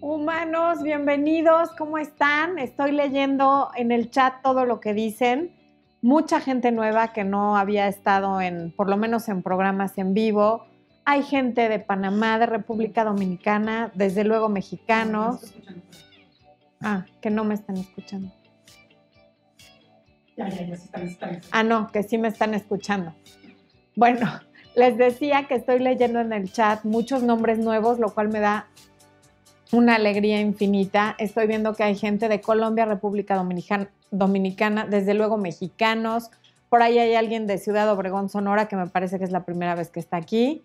[0.00, 2.58] Humanos, bienvenidos, ¿cómo están?
[2.58, 5.52] Estoy leyendo en el chat todo lo que dicen.
[6.02, 10.66] Mucha gente nueva que no había estado en, por lo menos en programas en vivo.
[11.06, 15.54] Hay gente de Panamá, de República Dominicana, desde luego mexicanos.
[16.82, 18.30] Ah, que no me están escuchando.
[20.36, 21.40] Ya, ya, ya, están, están.
[21.52, 23.14] Ah, no, que sí me están escuchando.
[23.96, 24.28] Bueno,
[24.76, 28.68] les decía que estoy leyendo en el chat muchos nombres nuevos, lo cual me da
[29.72, 31.14] una alegría infinita.
[31.18, 36.30] Estoy viendo que hay gente de Colombia, República Dominicana, Dominicana, desde luego mexicanos.
[36.68, 39.74] Por ahí hay alguien de Ciudad Obregón, Sonora, que me parece que es la primera
[39.74, 40.62] vez que está aquí.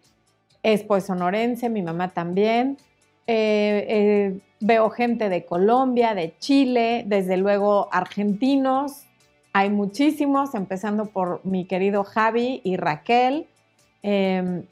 [0.64, 2.78] Es pues sonorense, mi mamá también.
[3.28, 9.06] Eh, eh, veo gente de Colombia, de Chile, desde luego argentinos.
[9.54, 13.48] Hay muchísimos, empezando por mi querido Javi y Raquel.
[14.04, 14.64] Eh,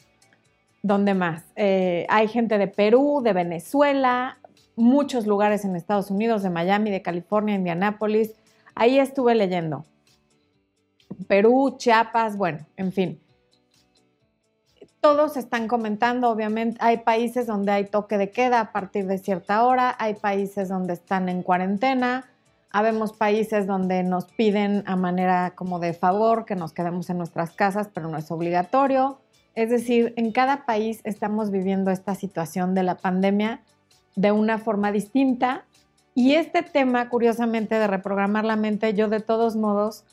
[0.81, 1.43] ¿Dónde más?
[1.55, 4.37] Eh, hay gente de Perú, de Venezuela,
[4.75, 8.33] muchos lugares en Estados Unidos, de Miami, de California, Indianápolis.
[8.75, 9.85] Ahí estuve leyendo.
[11.27, 13.19] Perú, Chiapas, bueno, en fin.
[15.01, 19.65] Todos están comentando, obviamente, hay países donde hay toque de queda a partir de cierta
[19.65, 22.25] hora, hay países donde están en cuarentena,
[22.69, 27.51] habemos países donde nos piden a manera como de favor que nos quedemos en nuestras
[27.51, 29.19] casas, pero no es obligatorio.
[29.59, 33.59] Es decir, en cada país estamos viviendo esta situación de la pandemia
[34.15, 35.65] de una forma distinta
[36.15, 40.05] y este tema, curiosamente, de reprogramar la mente, yo de todos modos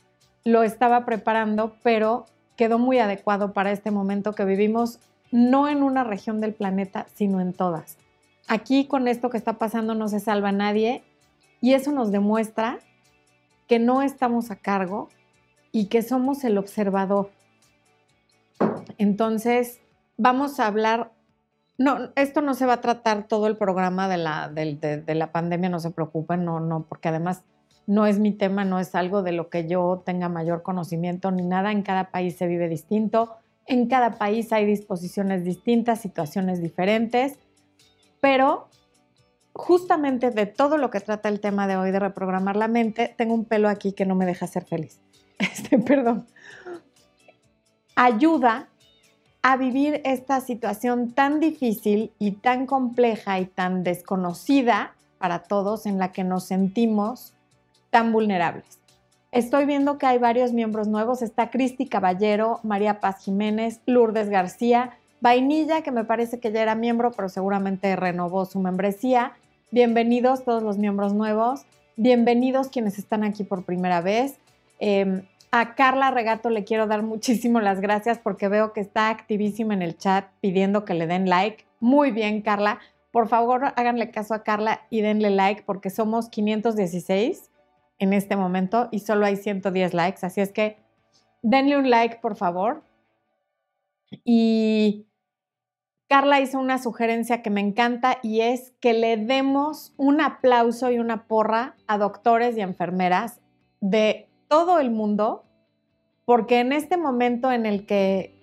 [0.42, 4.98] lo estaba preparando, pero quedó muy adecuado para este momento que vivimos
[5.30, 7.98] no en una región del planeta, sino en todas.
[8.48, 11.05] Aquí con esto que está pasando no se salva nadie
[11.60, 12.81] y eso nos demuestra
[13.69, 15.08] que no estamos a cargo
[15.70, 17.31] y que somos el observador.
[18.98, 19.80] Entonces,
[20.16, 21.12] vamos a hablar,
[21.78, 25.69] no, esto no se va a tratar todo el programa de la, de, la pandemia,
[25.69, 27.42] no se preocupen, no, no, porque además
[27.86, 31.42] no es mi tema, no es algo de lo que yo tenga mayor conocimiento ni
[31.42, 37.38] nada, en cada país se vive distinto, en cada país hay disposiciones distintas, situaciones diferentes,
[38.20, 38.69] pero
[39.53, 43.34] justamente de todo lo que trata el tema de hoy de reprogramar la mente, tengo
[43.34, 45.00] un pelo aquí que no me deja ser feliz.
[45.38, 46.26] Este, perdón.
[47.94, 48.70] Ayuda
[49.48, 55.98] a vivir esta situación tan difícil y tan compleja y tan desconocida para todos en
[55.98, 57.32] la que nos sentimos
[57.90, 58.80] tan vulnerables.
[59.30, 61.22] Estoy viendo que hay varios miembros nuevos.
[61.22, 66.74] Está Cristi Caballero, María Paz Jiménez, Lourdes García, Vainilla, que me parece que ya era
[66.74, 69.34] miembro, pero seguramente renovó su membresía.
[69.70, 71.66] Bienvenidos todos los miembros nuevos.
[71.94, 74.40] Bienvenidos quienes están aquí por primera vez.
[74.80, 79.74] Eh, a Carla Regato le quiero dar muchísimo las gracias porque veo que está activísima
[79.74, 81.64] en el chat pidiendo que le den like.
[81.80, 82.80] Muy bien, Carla.
[83.10, 87.50] Por favor, háganle caso a Carla y denle like porque somos 516
[87.98, 90.26] en este momento y solo hay 110 likes.
[90.26, 90.76] Así es que
[91.42, 92.82] denle un like, por favor.
[94.24, 95.06] Y
[96.08, 100.98] Carla hizo una sugerencia que me encanta y es que le demos un aplauso y
[100.98, 103.40] una porra a doctores y enfermeras
[103.80, 105.46] de todo el mundo
[106.26, 108.36] porque en este momento en el que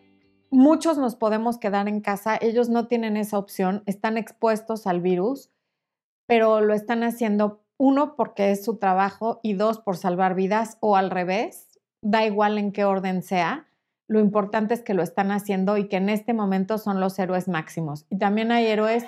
[0.50, 5.52] muchos nos podemos quedar en casa, ellos no tienen esa opción, están expuestos al virus,
[6.26, 10.96] pero lo están haciendo, uno, porque es su trabajo y dos, por salvar vidas o
[10.96, 13.68] al revés, da igual en qué orden sea.
[14.08, 17.50] Lo importante es que lo están haciendo y que en este momento son los héroes
[17.50, 18.06] máximos.
[18.10, 19.04] Y también hay héroes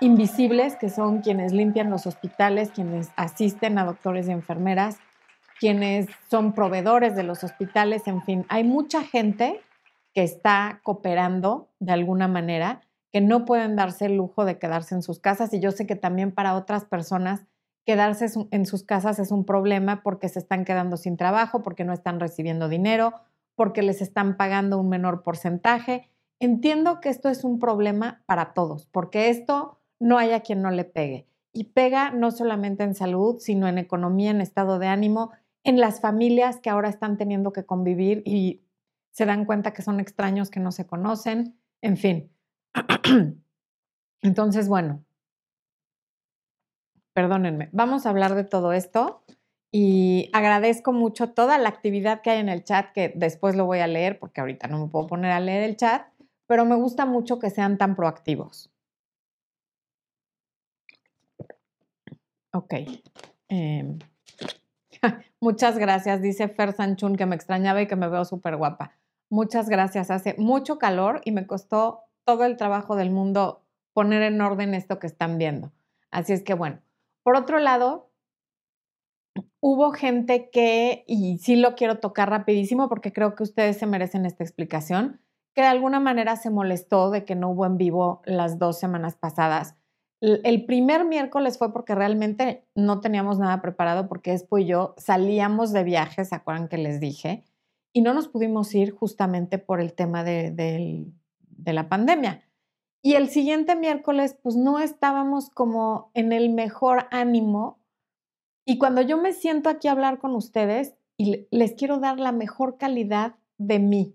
[0.00, 4.98] invisibles, que son quienes limpian los hospitales, quienes asisten a doctores y enfermeras,
[5.58, 9.60] quienes son proveedores de los hospitales, en fin, hay mucha gente
[10.14, 12.82] que está cooperando de alguna manera,
[13.12, 15.96] que no pueden darse el lujo de quedarse en sus casas y yo sé que
[15.96, 17.46] también para otras personas
[17.84, 21.92] quedarse en sus casas es un problema porque se están quedando sin trabajo, porque no
[21.92, 23.12] están recibiendo dinero,
[23.54, 26.08] porque les están pagando un menor porcentaje.
[26.38, 30.70] Entiendo que esto es un problema para todos, porque esto no hay a quien no
[30.70, 31.26] le pegue.
[31.52, 35.32] Y pega no solamente en salud, sino en economía, en estado de ánimo
[35.64, 38.62] en las familias que ahora están teniendo que convivir y
[39.12, 42.30] se dan cuenta que son extraños que no se conocen, en fin.
[44.22, 45.04] Entonces, bueno,
[47.12, 49.22] perdónenme, vamos a hablar de todo esto
[49.70, 53.78] y agradezco mucho toda la actividad que hay en el chat, que después lo voy
[53.80, 56.06] a leer porque ahorita no me puedo poner a leer el chat,
[56.46, 58.70] pero me gusta mucho que sean tan proactivos.
[62.52, 62.74] Ok.
[63.48, 63.98] Eh,
[65.40, 68.92] Muchas gracias, dice Fer Sanchun, que me extrañaba y que me veo súper guapa.
[69.30, 70.10] Muchas gracias.
[70.10, 73.64] Hace mucho calor y me costó todo el trabajo del mundo
[73.94, 75.72] poner en orden esto que están viendo.
[76.10, 76.80] Así es que bueno,
[77.22, 78.10] por otro lado,
[79.60, 84.26] hubo gente que, y sí lo quiero tocar rapidísimo porque creo que ustedes se merecen
[84.26, 85.20] esta explicación,
[85.54, 89.16] que de alguna manera se molestó de que no hubo en vivo las dos semanas
[89.16, 89.76] pasadas.
[90.22, 95.72] El primer miércoles fue porque realmente no teníamos nada preparado porque después y yo salíamos
[95.72, 97.42] de viajes, ¿se acuerdan que les dije?
[97.92, 102.40] Y no nos pudimos ir justamente por el tema de, de la pandemia.
[103.02, 107.80] Y el siguiente miércoles, pues no estábamos como en el mejor ánimo.
[108.64, 112.30] Y cuando yo me siento aquí a hablar con ustedes y les quiero dar la
[112.30, 114.14] mejor calidad de mí,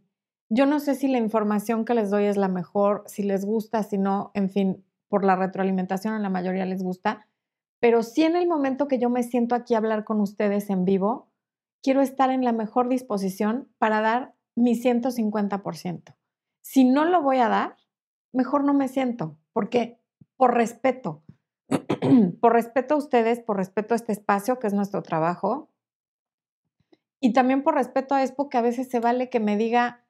[0.49, 3.83] yo no sé si la información que les doy es la mejor, si les gusta,
[3.83, 7.27] si no, en fin, por la retroalimentación a la mayoría les gusta,
[7.79, 10.85] pero si en el momento que yo me siento aquí a hablar con ustedes en
[10.85, 11.29] vivo,
[11.83, 16.15] quiero estar en la mejor disposición para dar mi 150%.
[16.61, 17.77] Si no lo voy a dar,
[18.33, 19.99] mejor no me siento, porque
[20.35, 21.23] por respeto,
[22.41, 25.69] por respeto a ustedes, por respeto a este espacio que es nuestro trabajo,
[27.19, 30.03] y también por respeto a Expo, que a veces se vale que me diga,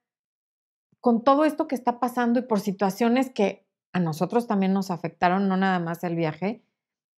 [1.00, 3.67] con todo esto que está pasando y por situaciones que
[3.98, 6.64] a nosotros también nos afectaron, no nada más el viaje,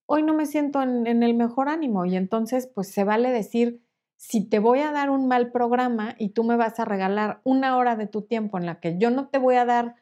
[0.06, 3.82] hoy no me siento en, en, el mejor ánimo y entonces pues se vale decir,
[4.16, 7.76] si te voy a dar un mal programa y tú me vas a regalar una
[7.76, 9.96] hora de tu tiempo en la que yo no te voy a dar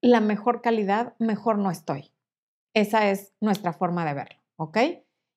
[0.00, 2.12] la mejor calidad, mejor no estoy.
[2.74, 4.78] Esa es nuestra forma de verlo, ¿ok?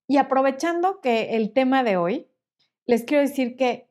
[0.07, 2.27] Y aprovechando que el tema de hoy,
[2.85, 3.88] les quiero decir que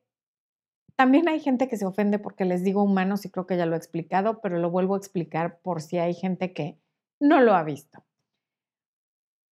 [0.99, 3.75] también hay gente que se ofende porque les digo humanos y creo que ya lo
[3.75, 6.77] he explicado, pero lo vuelvo a explicar por si hay gente que
[7.21, 8.05] no lo ha visto.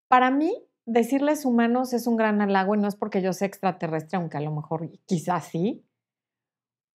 [0.08, 0.52] Para mí,
[0.88, 4.42] decirles humanos es un gran halago y no es porque yo sea extraterrestre, aunque a
[4.42, 5.86] lo mejor quizás sí.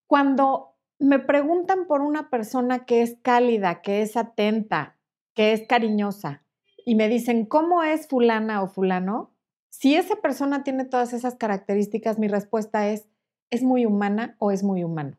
[0.08, 4.96] Cuando me preguntan por una persona que es cálida, que es atenta,
[5.32, 6.43] que es cariñosa,
[6.85, 9.32] y me dicen, ¿cómo es fulana o fulano?
[9.69, 13.06] Si esa persona tiene todas esas características, mi respuesta es,
[13.50, 15.17] es muy humana o es muy humano.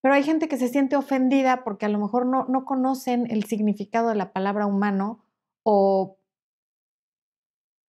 [0.00, 3.44] Pero hay gente que se siente ofendida porque a lo mejor no, no conocen el
[3.44, 5.24] significado de la palabra humano
[5.64, 6.18] o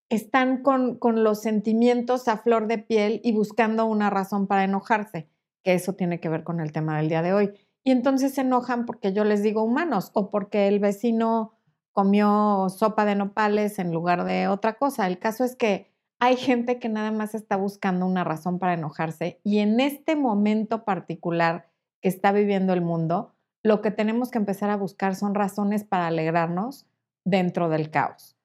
[0.09, 5.29] están con, con, los sentimientos a flor de piel y buscando una razón para enojarse,
[5.63, 7.53] que eso tiene que ver con el tema del día de hoy.
[7.83, 11.53] Y entonces se enojan porque yo les digo humanos o porque el vecino
[11.91, 15.05] comió sopa de nopales en lugar de otra cosa.
[15.05, 15.88] El caso es que
[16.19, 20.83] hay gente que nada más está buscando una razón para enojarse y en este momento
[20.83, 21.69] particular
[22.01, 23.33] que está viviendo el mundo,
[23.63, 26.87] lo que tenemos que empezar a buscar son razones para alegrarnos
[27.25, 28.35] dentro del caos.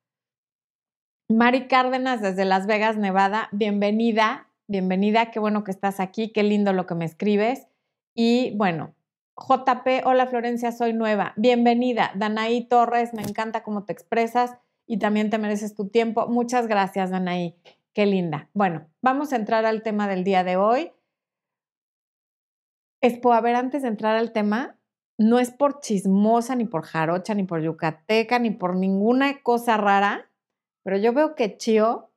[1.29, 6.73] Mari Cárdenas desde Las Vegas, Nevada, bienvenida, bienvenida, qué bueno que estás aquí, qué lindo
[6.73, 7.67] lo que me escribes.
[8.15, 8.95] Y bueno,
[9.37, 12.13] JP, hola Florencia, soy nueva, bienvenida.
[12.15, 14.57] Danaí Torres, me encanta cómo te expresas
[14.87, 16.27] y también te mereces tu tiempo.
[16.29, 17.57] Muchas gracias, Anaí.
[17.93, 18.51] Qué linda.
[18.55, 20.93] Bueno, vamos a entrar al tema del día de hoy.
[23.01, 24.79] Expo, a ver, antes de entrar al tema,
[25.19, 30.31] no es por chismosa, ni por jarocha, ni por yucateca, ni por ninguna cosa rara,
[30.83, 32.11] pero yo veo que Chio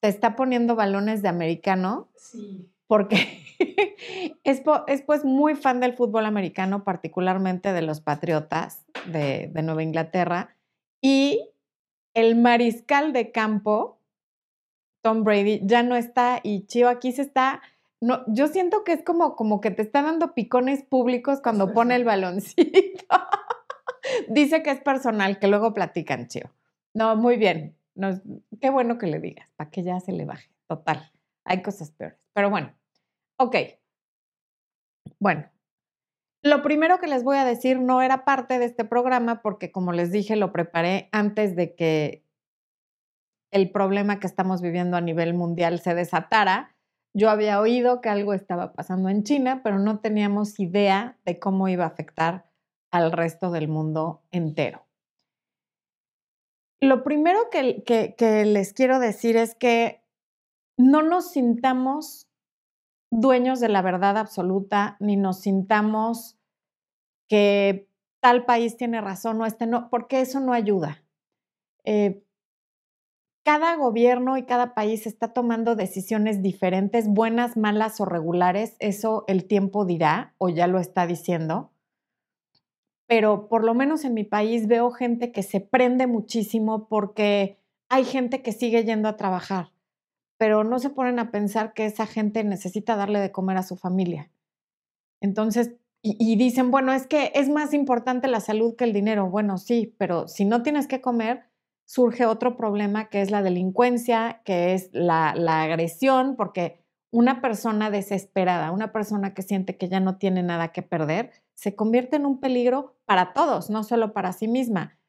[0.00, 2.08] te está poniendo balones de americano.
[2.14, 2.70] Sí.
[2.86, 3.40] Porque
[4.44, 9.82] Expo, es pues muy fan del fútbol americano, particularmente de los Patriotas de, de Nueva
[9.82, 10.56] Inglaterra.
[11.02, 11.49] Y
[12.14, 13.98] el mariscal de campo,
[15.02, 17.62] Tom Brady, ya no está y Chio aquí se está...
[18.02, 21.96] No, yo siento que es como, como que te está dando picones públicos cuando pone
[21.96, 23.04] el baloncito.
[24.28, 26.50] Dice que es personal, que luego platican, Chio.
[26.94, 27.76] No, muy bien.
[28.60, 30.50] qué bueno que le digas, para que ya se le baje.
[30.66, 31.12] Total,
[31.44, 32.18] hay cosas peores.
[32.32, 32.72] Pero bueno,
[33.36, 33.56] ok.
[35.18, 35.50] Bueno,
[36.42, 39.92] lo primero que les voy a decir no era parte de este programa porque, como
[39.92, 42.24] les dije, lo preparé antes de que
[43.50, 46.76] el problema que estamos viviendo a nivel mundial se desatara.
[47.12, 51.68] Yo había oído que algo estaba pasando en China, pero no teníamos idea de cómo
[51.68, 52.48] iba a afectar
[52.92, 54.86] al resto del mundo entero.
[56.80, 60.02] Lo primero que, que les quiero decir es que
[60.78, 62.29] no nos sintamos
[63.10, 66.38] dueños de la verdad absoluta, ni nos sintamos
[67.28, 67.88] que
[68.20, 71.02] tal país tiene razón o este no, porque eso no ayuda.
[71.84, 72.24] Eh,
[73.42, 79.46] cada gobierno y cada país está tomando decisiones diferentes, buenas, malas o regulares, eso el
[79.46, 81.72] tiempo dirá o ya lo está diciendo.
[83.06, 88.04] Pero por lo menos en mi país veo gente que se prende muchísimo porque hay
[88.04, 89.72] gente que sigue yendo a trabajar
[90.40, 93.76] pero no se ponen a pensar que esa gente necesita darle de comer a su
[93.76, 94.30] familia.
[95.20, 99.28] Entonces, y, dicen, bueno, es que es más importante la salud que el dinero.
[99.28, 101.42] Bueno, sí, pero si no tienes que comer,
[101.84, 107.90] surge otro problema que es la delincuencia, que es la, la agresión, porque una persona
[107.90, 112.24] desesperada, una persona que siente que ya no tiene nada que perder, se convierte en
[112.24, 114.99] un peligro para todos, no solo para sí misma.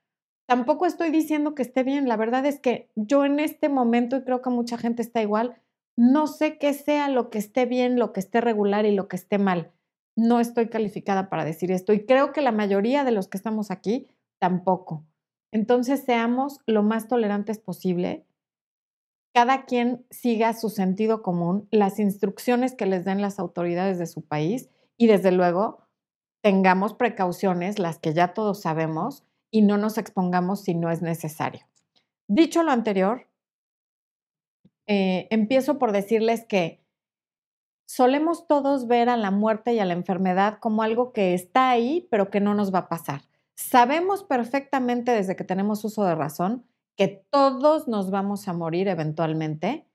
[0.47, 4.23] Tampoco estoy diciendo que esté bien, la verdad es que yo en este momento, y
[4.23, 5.61] creo que mucha gente está igual,
[5.95, 9.15] no sé qué sea lo que esté bien, lo que esté regular y lo que
[9.15, 9.71] esté mal.
[10.15, 13.71] No estoy calificada para decir esto y creo que la mayoría de los que estamos
[13.71, 14.07] aquí
[14.39, 15.05] tampoco.
[15.51, 18.25] Entonces seamos lo más tolerantes posible.
[19.33, 24.21] Cada quien siga su sentido común, las instrucciones que les den las autoridades de su
[24.21, 25.79] país y desde luego
[26.41, 31.67] tengamos precauciones, las que ya todos sabemos, y no nos expongamos si no es necesario.
[32.27, 33.27] Dicho lo anterior,
[34.87, 36.81] eh, empiezo por decirles que
[37.85, 42.07] solemos todos ver a la muerte y a la enfermedad como algo que está ahí,
[42.09, 43.21] pero que no nos va a pasar.
[43.55, 46.65] Sabemos perfectamente desde que tenemos uso de razón
[46.95, 49.85] que todos nos vamos a morir eventualmente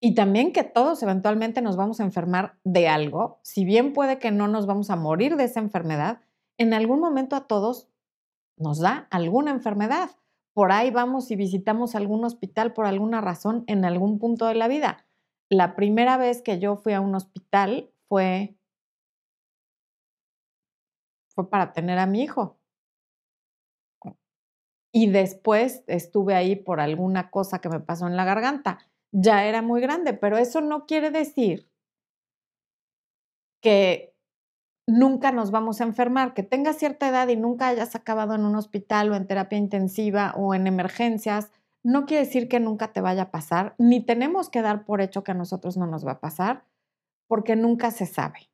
[0.00, 3.38] y también que todos eventualmente nos vamos a enfermar de algo.
[3.42, 6.20] Si bien puede que no nos vamos a morir de esa enfermedad,
[6.58, 7.91] en algún momento a todos
[8.56, 10.10] nos da alguna enfermedad.
[10.54, 14.68] Por ahí vamos y visitamos algún hospital por alguna razón en algún punto de la
[14.68, 15.06] vida.
[15.48, 18.56] La primera vez que yo fui a un hospital fue,
[21.34, 22.58] fue para tener a mi hijo.
[24.94, 28.78] Y después estuve ahí por alguna cosa que me pasó en la garganta.
[29.10, 31.70] Ya era muy grande, pero eso no quiere decir
[33.62, 34.11] que
[34.86, 38.56] nunca nos vamos a enfermar, que tengas cierta edad y nunca hayas acabado en un
[38.56, 41.50] hospital o en terapia intensiva o en emergencias,
[41.82, 45.24] no quiere decir que nunca te vaya a pasar, ni tenemos que dar por hecho
[45.24, 46.64] que a nosotros no nos va a pasar,
[47.26, 48.50] porque nunca se sabe.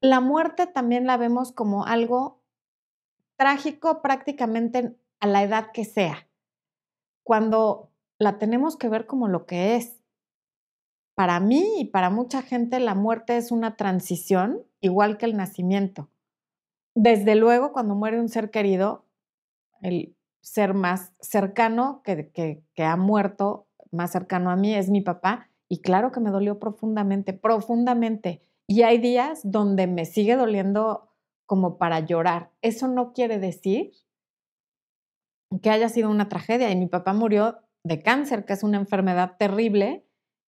[0.00, 2.40] La muerte también la vemos como algo
[3.36, 6.28] trágico prácticamente a la edad que sea,
[7.24, 9.97] cuando la tenemos que ver como lo que es.
[11.18, 16.08] Para mí y para mucha gente la muerte es una transición igual que el nacimiento.
[16.94, 19.04] Desde luego, cuando muere un ser querido,
[19.82, 25.00] el ser más cercano que, que, que ha muerto, más cercano a mí, es mi
[25.00, 25.50] papá.
[25.68, 28.40] Y claro que me dolió profundamente, profundamente.
[28.68, 31.10] Y hay días donde me sigue doliendo
[31.46, 32.52] como para llorar.
[32.62, 33.90] Eso no quiere decir
[35.62, 36.70] que haya sido una tragedia.
[36.70, 40.04] Y mi papá murió de cáncer, que es una enfermedad terrible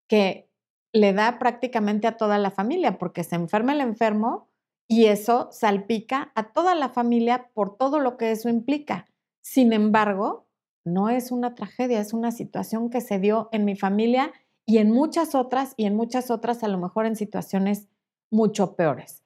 [0.08, 0.49] que
[0.92, 4.48] le da prácticamente a toda la familia, porque se enferma el enfermo
[4.88, 9.06] y eso salpica a toda la familia por todo lo que eso implica.
[9.40, 10.48] Sin embargo,
[10.84, 14.32] no es una tragedia, es una situación que se dio en mi familia
[14.66, 17.88] y en muchas otras, y en muchas otras a lo mejor en situaciones
[18.30, 19.24] mucho peores.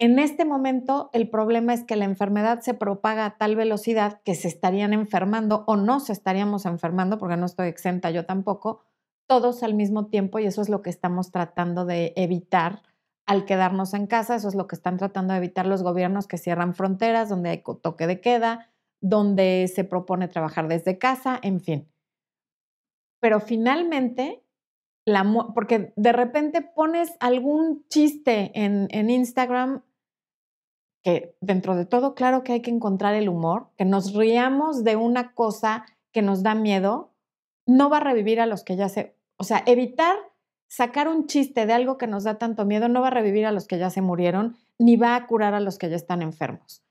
[0.00, 4.36] En este momento, el problema es que la enfermedad se propaga a tal velocidad que
[4.36, 8.80] se estarían enfermando o no se estaríamos enfermando, porque no estoy exenta yo tampoco,
[9.28, 12.82] todos al mismo tiempo y eso es lo que estamos tratando de evitar
[13.26, 16.38] al quedarnos en casa, eso es lo que están tratando de evitar los gobiernos que
[16.38, 18.70] cierran fronteras, donde hay toque de queda,
[19.02, 21.92] donde se propone trabajar desde casa, en fin.
[23.20, 24.42] Pero finalmente,
[25.04, 29.82] la, porque de repente pones algún chiste en, en Instagram
[31.04, 34.96] que dentro de todo, claro que hay que encontrar el humor, que nos riamos de
[34.96, 37.12] una cosa que nos da miedo,
[37.66, 40.16] no va a revivir a los que ya se o sea, evitar
[40.68, 43.52] sacar un chiste de algo que nos da tanto miedo no va a revivir a
[43.52, 46.84] los que ya se murieron, ni va a curar a los que ya están enfermos.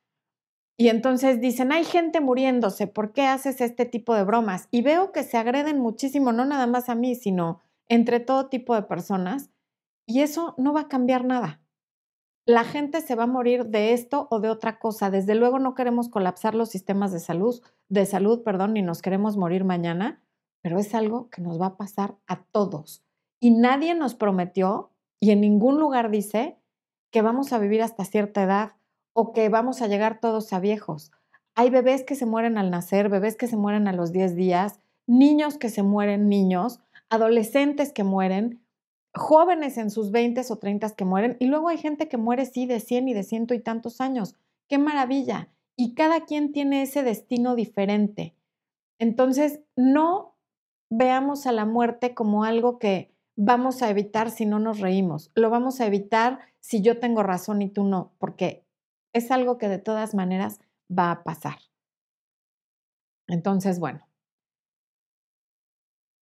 [0.77, 4.67] Y entonces dicen, hay gente muriéndose, ¿por qué haces este tipo de bromas?
[4.71, 8.75] Y veo que se agreden muchísimo, no nada más a mí, sino entre todo tipo
[8.75, 9.49] de personas,
[10.05, 11.61] y eso no va a cambiar nada.
[12.45, 15.09] La gente se va a morir de esto o de otra cosa.
[15.09, 19.35] Desde luego no queremos colapsar los sistemas de salud, de salud, perdón, ni nos queremos
[19.35, 20.21] morir mañana,
[20.61, 23.03] pero es algo que nos va a pasar a todos.
[23.39, 26.57] Y nadie nos prometió, y en ningún lugar dice,
[27.11, 28.73] que vamos a vivir hasta cierta edad
[29.13, 31.11] o que vamos a llegar todos a viejos.
[31.55, 34.79] Hay bebés que se mueren al nacer, bebés que se mueren a los 10 días,
[35.07, 38.61] niños que se mueren niños, adolescentes que mueren,
[39.15, 42.67] jóvenes en sus 20 o 30 que mueren, y luego hay gente que muere sí
[42.67, 44.35] de 100 y de ciento y tantos años.
[44.67, 45.49] ¡Qué maravilla!
[45.75, 48.35] Y cada quien tiene ese destino diferente.
[48.99, 50.36] Entonces, no
[50.89, 55.31] veamos a la muerte como algo que vamos a evitar si no nos reímos.
[55.35, 58.65] Lo vamos a evitar si yo tengo razón y tú no, porque
[59.13, 60.59] es algo que de todas maneras
[60.91, 61.57] va a pasar.
[63.27, 64.07] Entonces, bueno,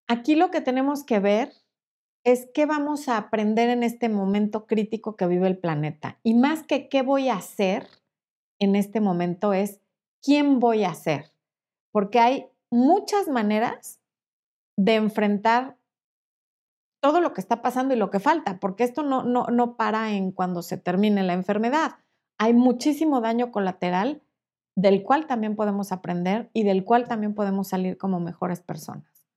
[0.07, 1.53] aquí lo que tenemos que ver
[2.23, 6.19] es qué vamos a aprender en este momento crítico que vive el planeta.
[6.23, 7.87] Y más que qué voy a hacer
[8.59, 9.79] en este momento es
[10.21, 11.35] quién voy a ser
[11.95, 14.01] porque hay muchas maneras
[14.77, 15.77] de enfrentar
[17.01, 20.13] todo lo que está pasando y lo que falta, porque esto no, no, no para
[20.13, 21.97] en cuando se termine la enfermedad.
[22.37, 24.23] Hay muchísimo daño colateral
[24.75, 29.27] del cual también podemos aprender y del cual también podemos salir como mejores personas.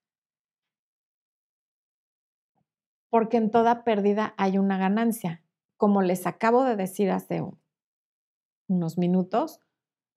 [3.10, 5.42] Porque en toda pérdida hay una ganancia.
[5.76, 7.42] Como les acabo de decir hace
[8.68, 9.60] unos minutos,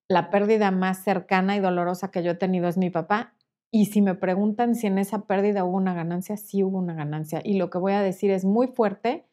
[0.08, 3.34] la pérdida más cercana y dolorosa que yo he tenido es mi papá.
[3.74, 7.40] Y si me preguntan si en esa pérdida hubo una ganancia, sí hubo una ganancia.
[7.42, 9.26] Y lo que voy a decir es muy fuerte,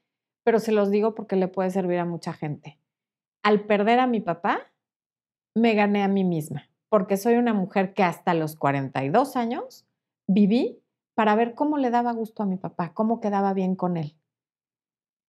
[0.45, 2.79] pero se los digo porque le puede servir a mucha gente.
[3.43, 4.61] Al perder a mi papá,
[5.55, 9.85] me gané a mí misma, porque soy una mujer que hasta los 42 años
[10.25, 10.81] viví
[11.15, 14.15] para ver cómo le daba gusto a mi papá, cómo quedaba bien con él.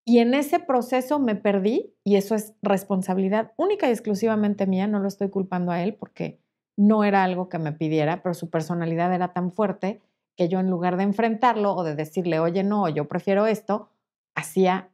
[0.05, 5.00] Y en ese proceso me perdí y eso es responsabilidad única y exclusivamente mía, no
[5.00, 6.40] lo estoy culpando a él porque
[6.80, 10.00] no era algo que me pidiera, pero su personalidad era tan fuerte
[10.34, 13.90] que yo en lugar de enfrentarlo o de decirle, oye, no, yo prefiero esto,
[14.34, 14.88] hacía,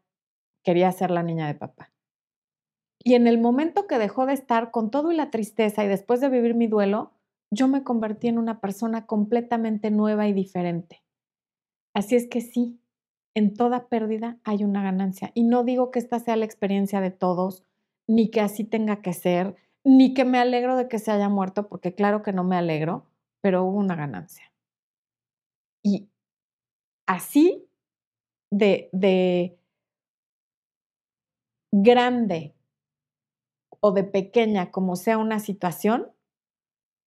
[0.64, 1.92] quería ser la niña de papá.
[3.04, 6.20] Y en el momento que dejó de estar con todo y la tristeza y después
[6.20, 7.12] de vivir mi duelo,
[7.52, 11.04] yo me convertí en una persona completamente nueva y diferente.
[11.94, 12.80] Así es que sí,
[13.36, 15.30] en toda pérdida hay una ganancia.
[15.34, 17.62] Y no digo que esta sea la experiencia de todos,
[18.08, 19.54] ni que así tenga que ser,
[19.86, 23.06] ni que me alegro de que se haya muerto, porque claro que no me alegro,
[23.40, 24.52] pero hubo una ganancia.
[25.84, 26.10] Y
[27.06, 27.68] así
[28.50, 29.56] de, de
[31.70, 32.56] grande
[33.78, 36.10] o de pequeña como sea una situación,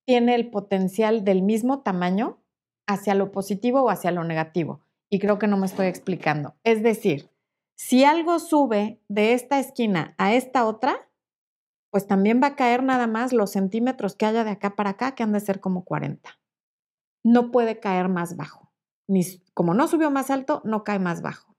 [0.05, 2.39] tiene el potencial del mismo tamaño
[2.87, 4.79] hacia lo positivo o hacia lo negativo.
[5.09, 6.55] Y creo que no me estoy explicando.
[6.63, 7.29] Es decir,
[7.75, 11.08] si algo sube de esta esquina a esta otra,
[11.91, 15.15] pues también va a caer nada más los centímetros que haya de acá para acá,
[15.15, 16.39] que han de ser como 40.
[17.23, 18.71] No puede caer más bajo.
[19.07, 21.55] Ni, como no subió más alto, no cae más bajo.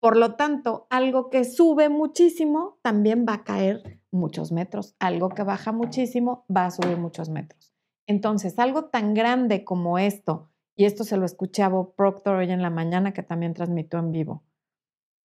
[0.00, 4.96] Por lo tanto, algo que sube muchísimo también va a caer muchos metros.
[4.98, 7.72] Algo que baja muchísimo va a subir muchos metros.
[8.08, 12.62] Entonces, algo tan grande como esto, y esto se lo escuché a Proctor hoy en
[12.62, 14.42] la mañana que también transmitió en vivo,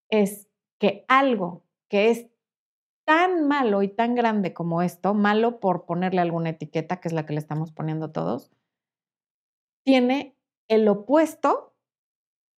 [0.09, 0.47] es
[0.79, 2.27] que algo que es
[3.47, 7.33] malo y tan grande como esto, malo por ponerle alguna etiqueta, que es la que
[7.33, 8.51] le estamos poniendo todos,
[9.83, 10.35] tiene
[10.67, 11.73] el opuesto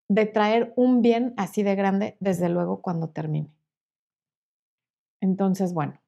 [0.09, 3.53] de traer un bien así de grande, desde luego, cuando termine.
[5.21, 6.01] Entonces, bueno,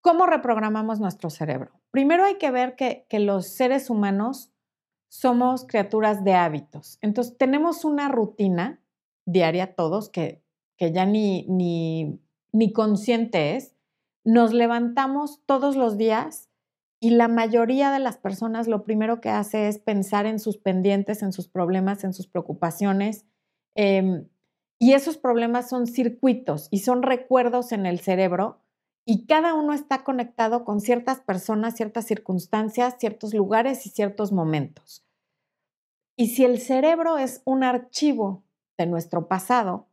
[0.00, 1.72] ¿cómo reprogramamos nuestro cerebro?
[1.90, 4.52] Primero hay que ver que, los seres humanos
[5.08, 6.98] somos criaturas de hábitos.
[7.00, 8.80] Entonces, tenemos una rutina
[9.24, 10.45] diaria todos que,
[10.76, 12.20] que ya ni, ni,
[12.52, 13.74] ni consciente es.
[14.24, 16.50] Nos levantamos todos los días
[17.00, 21.22] y la mayoría de las personas lo primero que hace es pensar en sus pendientes,
[21.22, 23.26] en sus problemas, en sus preocupaciones.
[23.74, 24.28] Em,
[24.78, 28.60] y esos problemas son circuitos y son recuerdos en el cerebro
[29.04, 35.06] y cada uno está conectado con ciertas personas, ciertas circunstancias, ciertos lugares y ciertos momentos.
[36.16, 38.42] Y si el cerebro es un archivo
[38.76, 39.85] de nuestro pasado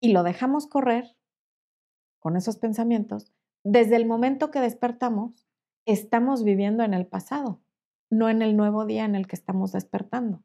[0.00, 1.16] y lo dejamos correr
[2.18, 3.32] con esos pensamientos,
[3.64, 5.46] desde el momento que despertamos,
[5.86, 7.60] estamos viviendo en el pasado,
[8.10, 10.42] no en el nuevo día en el que estamos despertando.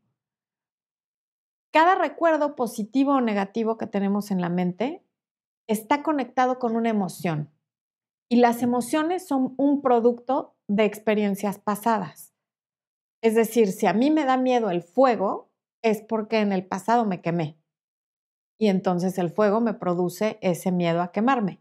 [1.72, 5.04] Cada recuerdo positivo o negativo que tenemos en la mente
[5.68, 7.50] está conectado con una emoción
[8.30, 12.34] y las emociones son un producto de experiencias pasadas.
[13.22, 15.50] Es decir, si a mí me da miedo el fuego,
[15.82, 17.63] es porque en el pasado me quemé
[18.64, 21.60] y entonces el fuego me produce ese miedo a quemarme.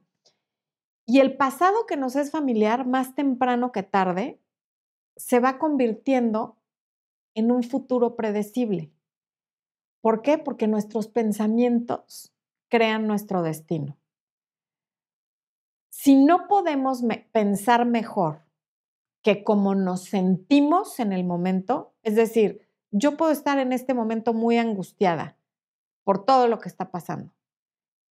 [1.04, 4.40] Y el pasado que nos es familiar, más temprano que tarde,
[5.16, 6.62] se va convirtiendo
[7.34, 8.92] en un futuro predecible.
[10.00, 10.38] ¿Por qué?
[10.38, 12.32] Porque nuestros pensamientos
[12.68, 13.98] crean nuestro destino.
[15.90, 18.46] Si no podemos pensar mejor
[19.24, 24.34] que como nos sentimos en el momento, es decir, yo puedo estar en este momento
[24.34, 25.36] muy angustiada
[26.04, 27.32] por todo lo que está pasando.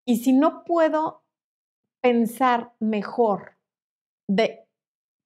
[0.05, 1.23] Y si no puedo
[2.01, 3.57] pensar mejor
[4.27, 4.67] de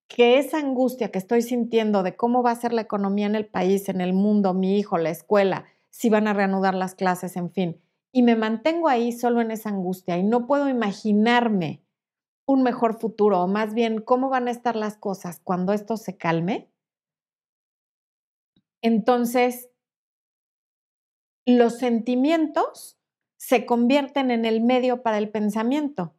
[0.07, 3.47] que esa angustia que estoy sintiendo de cómo va a ser la economía en el
[3.47, 7.51] país, en el mundo, mi hijo, la escuela, si van a reanudar las clases, en
[7.51, 11.81] fin, y me mantengo ahí solo en esa angustia y no puedo imaginarme
[12.47, 16.15] un mejor futuro, o más bien cómo van a estar las cosas cuando esto se
[16.15, 16.69] calme,
[18.81, 19.69] entonces
[21.45, 22.97] los sentimientos
[23.37, 26.15] se convierten en el medio para el pensamiento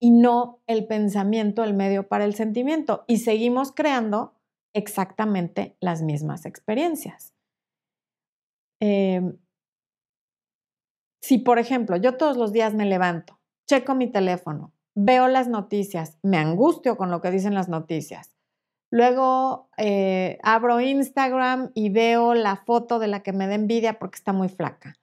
[0.00, 3.04] y no el pensamiento el medio para el sentimiento.
[3.08, 4.34] Y seguimos creando
[4.74, 7.34] exactamente las mismas experiencias.
[8.80, 9.38] Em,
[11.22, 16.18] si, por ejemplo, yo todos los días me levanto, checo mi teléfono, veo las noticias,
[16.22, 18.35] me angustio con lo que dicen las noticias,
[18.96, 24.16] luego eh, abro Instagram y veo la foto de la que me da envidia porque
[24.16, 24.94] está muy flaca.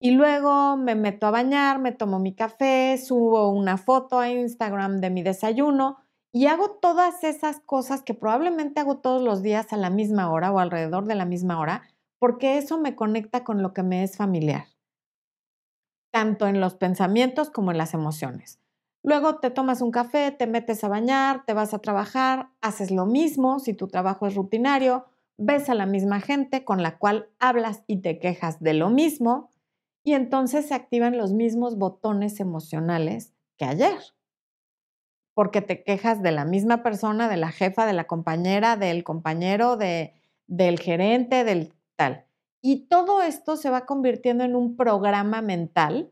[0.00, 5.00] Y luego me meto a bañar, me tomo mi café, subo una foto a Instagram
[5.00, 5.98] de mi desayuno
[6.32, 10.50] y hago todas esas cosas que probablemente hago todos los días a la misma hora
[10.50, 11.82] o alrededor de la misma hora,
[12.18, 14.64] porque eso me conecta con lo que me es familiar,
[16.10, 18.60] tanto en los pensamientos como en las emociones.
[19.06, 23.06] Luego te tomas un café, te metes a bañar, te vas a trabajar, haces lo
[23.06, 25.06] mismo si tu trabajo es rutinario,
[25.38, 29.48] ves a la misma gente con la cual hablas y te quejas de lo mismo,
[30.02, 33.96] y entonces se activan los mismos botones emocionales que ayer.
[35.34, 39.76] Porque te quejas de la misma persona, de la jefa, de la compañera, del compañero,
[39.76, 40.14] de,
[40.48, 42.26] del gerente, del tal.
[42.60, 46.10] Y todo esto se va convirtiendo en un programa mental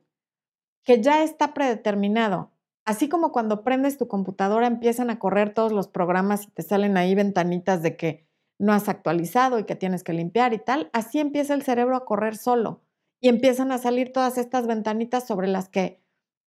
[0.85, 2.54] que ya está predeterminado.
[2.85, 6.97] Así como cuando prendes tu computadora empiezan a correr todos los programas y te salen
[6.97, 8.27] ahí ventanitas de que
[8.59, 12.05] no has actualizado y que tienes que limpiar y tal, así empieza el cerebro a
[12.05, 12.83] correr solo
[13.21, 16.03] y empiezan a salir todas estas ventanitas sobre las que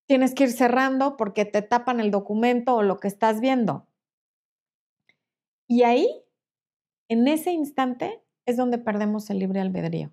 [0.06, 3.88] tienes que ir cerrando porque te tapan el documento o lo que estás viendo.
[5.68, 6.24] Y ahí,
[7.10, 10.12] en ese instante, es donde perdemos el libre albedrío.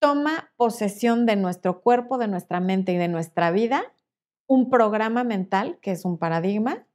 [0.00, 3.93] Toma posesión de nuestro cuerpo, de nuestra mente y de nuestra vida
[4.46, 6.86] un programa mental, que es un paradigma,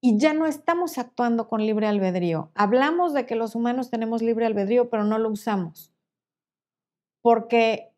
[0.00, 2.52] y ya no estamos actuando con libre albedrío.
[2.54, 5.92] Hablamos de que los humanos tenemos libre albedrío, pero no lo usamos
[7.22, 7.92] porque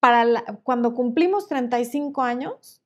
[0.00, 2.82] para cuando cumplimos 35 años,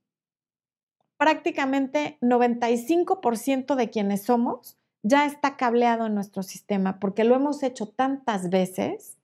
[1.17, 7.89] prácticamente 95% de quienes somos ya está cableado en nuestro sistema, porque lo hemos hecho
[7.89, 9.19] tantas veces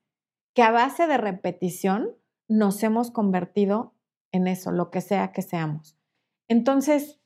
[0.54, 2.16] que a base de repetición
[2.50, 3.94] nos hemos convertido
[4.32, 5.96] en eso, lo que sea que seamos.
[6.48, 7.20] Entonces,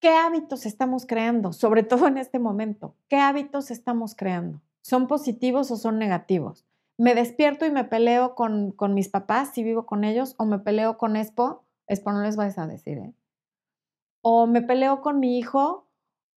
[0.00, 1.52] ¿qué hábitos estamos creando?
[1.52, 4.62] Sobre todo en este momento, ¿qué hábitos estamos creando?
[4.80, 6.64] ¿Son positivos o son negativos?
[6.96, 10.34] ¿Me despierto y me peleo con, mis papás si vivo con ellos?
[10.38, 11.64] ¿O me peleo con Expo?
[11.86, 13.14] Expo no les vais a decir, ¿eh?
[14.22, 15.86] ¿O me peleo con mi hijo?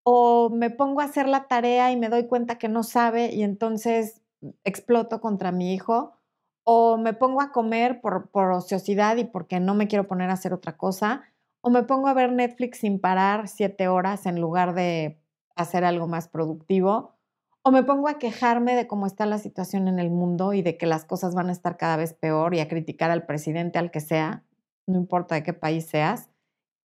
[0.04, 3.44] ¿O me pongo a hacer la tarea y me doy cuenta que no sabe y
[3.44, 4.22] entonces
[4.66, 6.18] exploto contra mi hijo?
[6.63, 10.34] ¿O me pongo a comer por, por ociosidad y porque no me quiero poner a
[10.34, 11.24] hacer otra cosa?
[11.62, 15.19] ¿O me pongo a ver Netflix sin parar siete horas en lugar de
[15.56, 17.15] hacer algo más productivo?
[17.63, 20.78] o me pongo a quejarme de cómo está la situación en el mundo y de
[20.78, 23.91] que las cosas van a estar cada vez peor y a criticar al presidente, al
[23.91, 24.43] que sea,
[24.88, 26.30] no importa de qué país seas,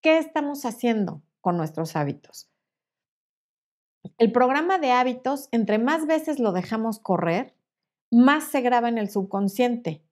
[0.03, 2.51] ¿qué estamos haciendo con nuestros hábitos?
[4.19, 7.55] El programa de hábitos, entre más veces lo dejamos correr,
[8.11, 10.03] más se graba en el subconsciente.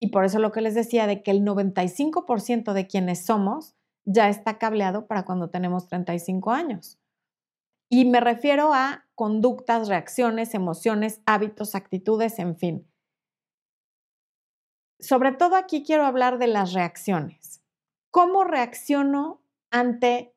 [0.00, 4.28] Y por eso lo que les decía de que el 95% de quienes somos ya
[4.28, 6.98] está cableado para cuando tenemos 35 años.
[7.88, 12.90] Y me refiero a conductas, reacciones, emociones, hábitos, actitudes, en fin.
[14.98, 17.62] Sobre todo aquí quiero hablar de las reacciones.
[18.10, 20.34] ¿Cómo reacciono ante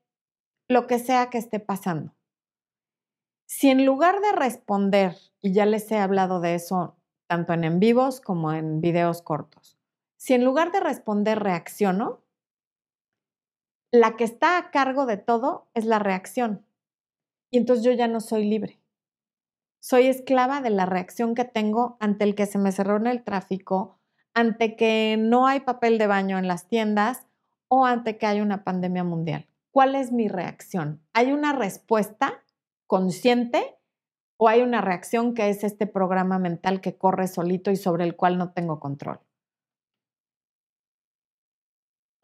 [0.68, 2.16] lo que sea que esté pasando?
[3.48, 6.97] Si en lugar de responder, y ya les he hablado de eso
[7.28, 9.78] tanto en en vivos como en videos cortos,
[10.16, 12.22] si en lugar de responder reacciono,
[13.92, 16.66] la que está a cargo de todo es la reacción.
[17.52, 18.82] Y entonces yo ya no soy libre.
[19.80, 23.24] Soy esclava de la reacción que tengo ante el que se me cerró en el
[23.24, 24.00] tráfico,
[24.34, 27.28] ante que no hay papel de baño en las tiendas
[27.70, 29.48] o ante que hay una pandemia mundial.
[29.72, 31.02] ¿Cuál es mi reacción?
[31.14, 32.44] ¿Hay una respuesta
[32.88, 33.77] consciente
[34.38, 38.16] o hay una reacción que es este programa mental que corre solito y sobre el
[38.16, 39.20] cual no tengo control?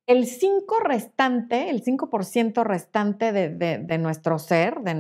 [0.06, 4.94] el 5 restante, el 5% restante de, nuestro ser, de,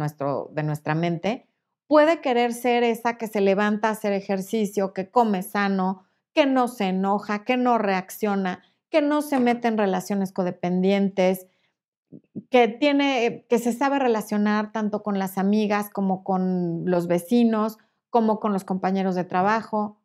[0.63, 1.45] nuestra mente,
[1.87, 6.67] puede querer ser esa que se levanta a hacer ejercicio, que come sano, que no
[6.67, 11.47] se enoja, que no reacciona, que no se mete en relaciones codependientes,
[12.49, 17.77] que tiene, que se sabe relacionar tanto con las amigas como con los vecinos,
[18.09, 19.99] como con los compañeros de trabajo.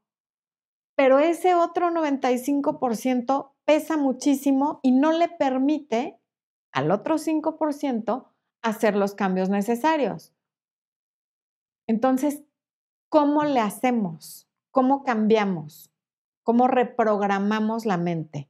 [0.97, 6.21] Pero ese otro 95% pesa muchísimo y no le permite
[6.73, 8.27] al otro 5%
[8.63, 10.33] hacer los cambios necesarios.
[11.87, 12.43] Entonces,
[13.09, 14.49] ¿cómo le hacemos?
[14.71, 15.93] ¿Cómo cambiamos?
[16.49, 18.49] cómo reprogramamos la mente.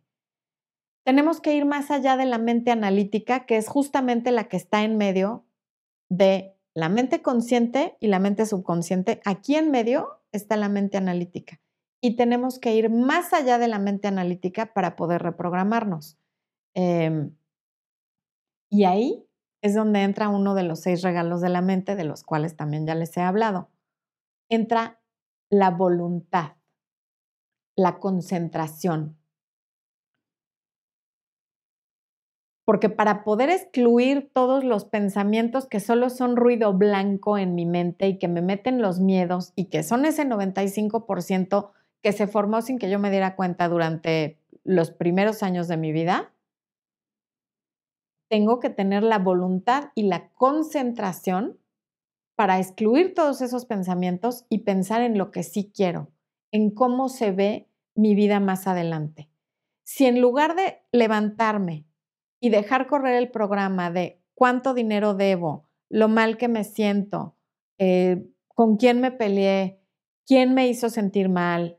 [1.09, 4.83] Tenemos que ir más allá de la mente analítica, que es justamente la que está
[4.85, 5.47] en medio
[6.11, 9.23] de la mente consciente y la mente subconsciente.
[9.25, 11.63] Aquí en medio está la mente analítica.
[12.03, 16.19] Y tenemos que ir más allá de la mente analítica para poder reprogramarnos.
[16.75, 17.35] Em,
[18.69, 19.25] y ahí
[19.63, 22.87] es donde entra uno de los seis regalos de la mente, de los cuales también
[22.87, 23.71] ya les he hablado.
[24.51, 25.01] Entra
[25.49, 26.57] la voluntad,
[27.77, 29.17] la concentración.
[32.69, 38.09] Porque para poder excluir todos los pensamientos que solo son ruido blanco en mi mente
[38.09, 41.71] y que me meten los miedos y que son ese 95%
[42.03, 45.93] que se formó sin que yo me diera cuenta durante los primeros años de mi
[45.93, 46.35] vida,
[48.29, 51.59] tengo que tener la voluntad y la concentración
[52.37, 56.11] para excluir todos esos pensamientos y pensar en lo que sí quiero,
[56.53, 59.31] en cómo se ve mi vida más adelante.
[59.85, 61.88] Si en lugar de levantarme
[62.41, 67.37] y dejar correr el programa de cuánto dinero debo, lo mal que me siento,
[67.79, 69.81] eh, con quién me peleé,
[70.27, 71.79] quién me hizo sentir mal,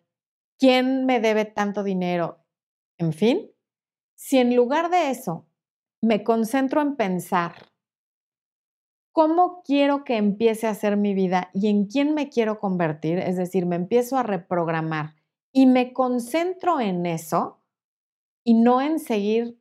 [0.57, 2.43] quién me debe tanto dinero,
[2.97, 3.51] en fin,
[4.15, 5.47] si en lugar de eso
[6.01, 7.53] me concentro en pensar
[9.11, 13.37] cómo quiero que empiece a ser mi vida y en quién me quiero convertir, es
[13.37, 15.15] decir, me empiezo a reprogramar
[15.51, 17.61] y me concentro en eso
[18.43, 19.58] y no en seguir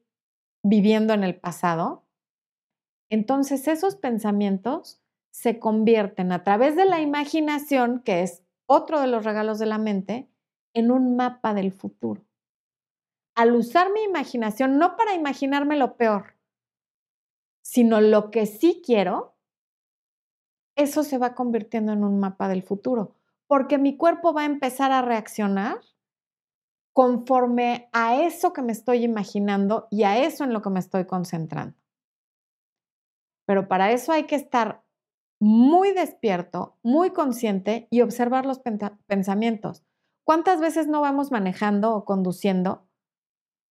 [0.63, 2.05] viviendo en el pasado,
[3.11, 9.25] entonces esos pensamientos se convierten a través de la imaginación, que es otro de los
[9.25, 10.29] regalos de la mente,
[10.75, 12.25] en un mapa del futuro.
[13.35, 16.35] Al usar mi imaginación, no para imaginarme lo peor,
[17.63, 19.37] sino lo que sí quiero,
[20.77, 23.15] eso se va convirtiendo en un mapa del futuro,
[23.47, 25.81] porque mi cuerpo va a empezar a reaccionar
[26.93, 31.07] conforme a eso que me estoy imaginando y a eso en lo que me estoy
[31.07, 31.77] concentrando.
[33.47, 34.83] Pero para eso hay que estar
[35.41, 38.61] muy despierto, muy consciente y observar los
[39.07, 39.85] pensamientos.
[40.25, 42.89] ¿Cuántas veces no vamos manejando o conduciendo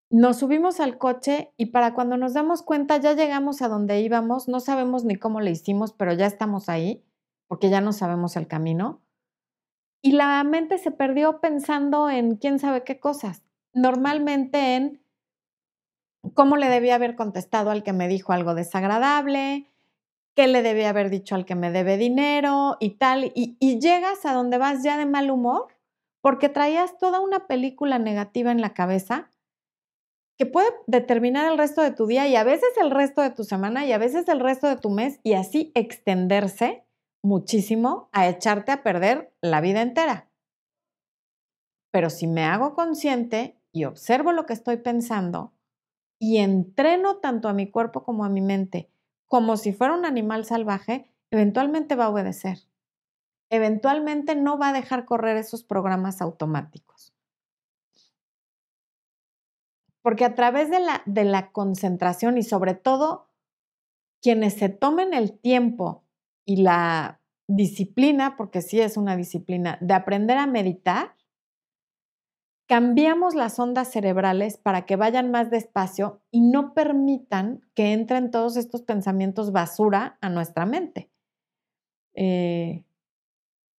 [0.09, 4.47] nos subimos al coche y para cuando nos damos cuenta ya llegamos a donde íbamos,
[4.47, 7.03] no sabemos ni cómo le hicimos, pero ya estamos ahí,
[7.47, 9.01] porque ya no sabemos el camino.
[10.01, 15.01] Y la mente se perdió pensando en quién sabe qué cosas, normalmente en
[16.33, 19.67] cómo le debía haber contestado al que me dijo algo desagradable,
[20.35, 24.33] qué le debía haber dicho al que me debe dinero y tal, y, llegas a
[24.33, 25.67] donde vas ya de mal humor
[26.21, 29.29] porque traías toda una película negativa en la cabeza
[30.37, 33.43] que puede determinar el resto de tu día y a veces el resto de tu
[33.43, 36.83] semana y a veces el resto de tu mes y así extenderse
[37.27, 40.29] muchísimo a echarte a perder la vida entera.
[41.91, 45.53] Pero si me hago consciente y observo lo que estoy pensando
[46.19, 48.89] y entreno tanto a mi cuerpo como a mi mente
[49.27, 52.59] como si fuera un animal salvaje, eventualmente va a obedecer.
[53.49, 57.13] Eventualmente no va a dejar correr esos programas automáticos.
[60.01, 63.27] Porque a través de la, de la concentración y sobre todo
[64.21, 66.05] quienes se tomen el tiempo
[66.45, 67.16] y la
[67.47, 71.15] disciplina, porque sí es una disciplina, de aprender a meditar,
[72.67, 78.57] cambiamos las ondas cerebrales para que vayan más despacio y no permitan que entren todos
[78.57, 81.09] estos pensamientos basura a nuestra mente.
[82.13, 82.83] Eh,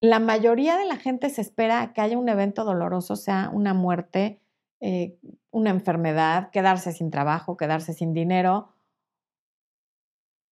[0.01, 4.41] la mayoría de la gente se espera que haya un evento doloroso, sea una muerte,
[4.81, 5.19] eh,
[5.51, 8.73] una enfermedad, quedarse sin trabajo, quedarse sin dinero,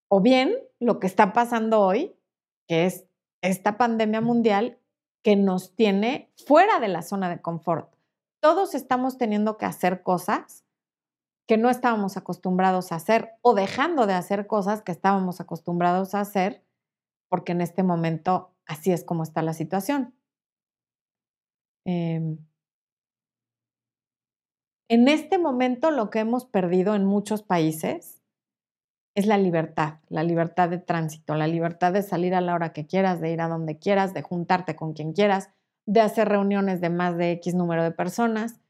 [0.09, 2.17] o bien lo que está pasando hoy,
[2.69, 3.06] que es
[3.43, 4.79] esta pandemia mundial
[5.23, 7.93] que nos tiene fuera de la zona de confort.
[8.41, 10.65] Todos estamos teniendo que hacer cosas
[11.47, 16.21] que no estábamos acostumbrados a hacer o dejando de hacer cosas que estábamos acostumbrados a
[16.21, 16.65] hacer
[17.29, 20.15] porque en este momento así es como está la situación.
[21.85, 22.39] Em,
[24.89, 28.23] en este momento lo que hemos perdido en muchos países
[29.17, 32.87] es la libertad, la libertad de tránsito, la libertad de salir a la hora que
[32.87, 35.51] quieras, de ir a donde quieras, de juntarte con quien quieras,
[35.87, 38.61] de hacer reuniones de más de X número de personas.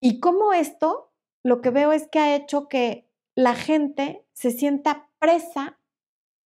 [0.00, 5.10] Y cómo esto, lo que veo es que ha hecho que la gente se sienta
[5.18, 5.78] presa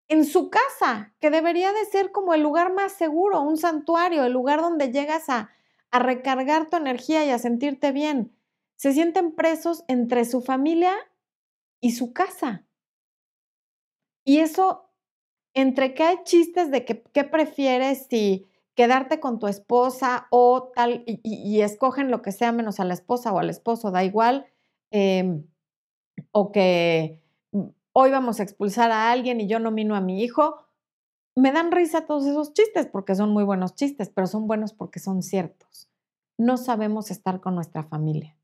[0.07, 4.33] en su casa, que debería de ser como el lugar más seguro, un santuario, el
[4.33, 5.51] lugar donde llegas a
[5.91, 8.35] a recargar tu energía y a sentirte bien.
[8.75, 10.93] Se sienten presos entre su familia
[11.81, 12.65] y su casa.
[14.25, 14.89] Y eso,
[15.53, 21.03] entre que hay chistes de que, qué prefieres si quedarte con tu esposa o tal,
[21.05, 24.45] y, escogen lo que sea menos a la esposa o al esposo, da igual,
[24.91, 25.45] em,
[26.31, 27.21] o que
[27.93, 30.57] hoy vamos a expulsar a alguien y yo nomino a mi hijo,
[31.35, 34.99] me dan risa todos esos chistes porque son muy buenos chistes, pero son buenos porque
[34.99, 35.89] son ciertos.
[36.37, 38.38] No sabemos estar con nuestra familia.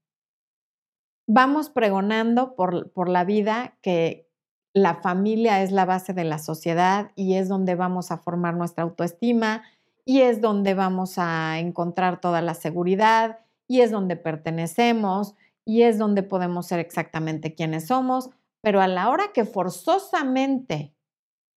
[1.27, 4.29] Vamos pregonando por, por la vida que
[4.73, 8.83] la familia es la base de la sociedad y es donde vamos a formar nuestra
[8.83, 9.63] autoestima
[10.03, 15.35] y es donde vamos a encontrar toda la seguridad y es donde pertenecemos
[15.65, 18.29] y es donde podemos ser exactamente quienes somos,
[18.61, 20.93] pero a la hora que forzosamente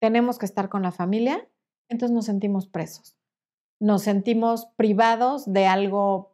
[0.00, 1.46] tenemos que estar con la familia,
[1.88, 3.16] entonces nos sentimos presos,
[3.81, 6.33] nos sentimos privados de algo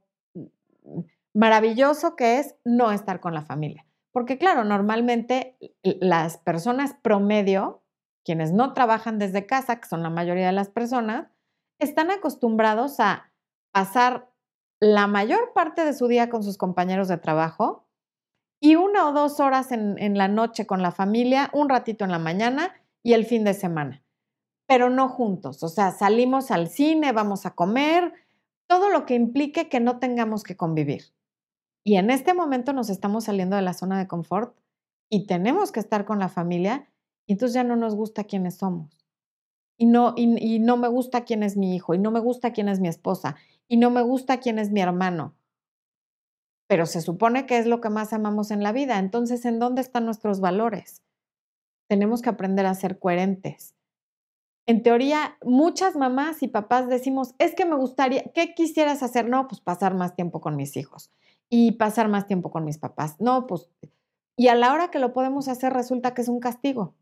[1.35, 3.87] maravilloso que es no estar con la familia.
[4.13, 7.83] Porque claro, normalmente las personas promedio,
[8.25, 11.29] quienes no trabajan desde casa, que son la mayoría de las personas,
[11.81, 13.33] están acostumbrados a
[13.73, 14.31] pasar
[14.81, 17.89] la mayor parte de su día con sus compañeros de trabajo
[18.61, 22.19] y una o dos horas en, la noche con la familia, un ratito en la
[22.19, 24.03] mañana y el fin de semana,
[24.67, 25.63] pero no juntos.
[25.63, 28.13] O sea, salimos al cine, vamos a comer,
[28.67, 31.13] todo lo que implique que no tengamos que convivir.
[31.85, 34.59] Y en este momento nos estamos saliendo de la zona de confort
[35.11, 36.89] y tenemos que estar con la familia
[37.27, 38.99] y entonces ya no nos gusta quiénes somos.
[39.77, 42.69] Y no, y, no me gusta quién es mi hijo, y no me gusta quién
[42.69, 43.35] es mi esposa,
[43.67, 45.35] y no me gusta quién es mi hermano.
[46.69, 49.01] Pero se supone que es lo que más amamos en la vida.
[49.01, 51.03] Entonces, ¿en dónde están nuestros valores?
[51.89, 53.75] tenemos que aprender a ser coherentes.
[54.67, 59.29] En teoría, muchas mamás y papás decimos, es que me gustaría, ¿qué quisieras hacer?
[59.29, 61.13] No, pues pasar más tiempo con mis hijos
[61.51, 63.21] y pasar más tiempo con mis papás.
[63.21, 63.69] No, pues,
[64.37, 66.95] y a la hora que lo podemos hacer resulta que es un castigo.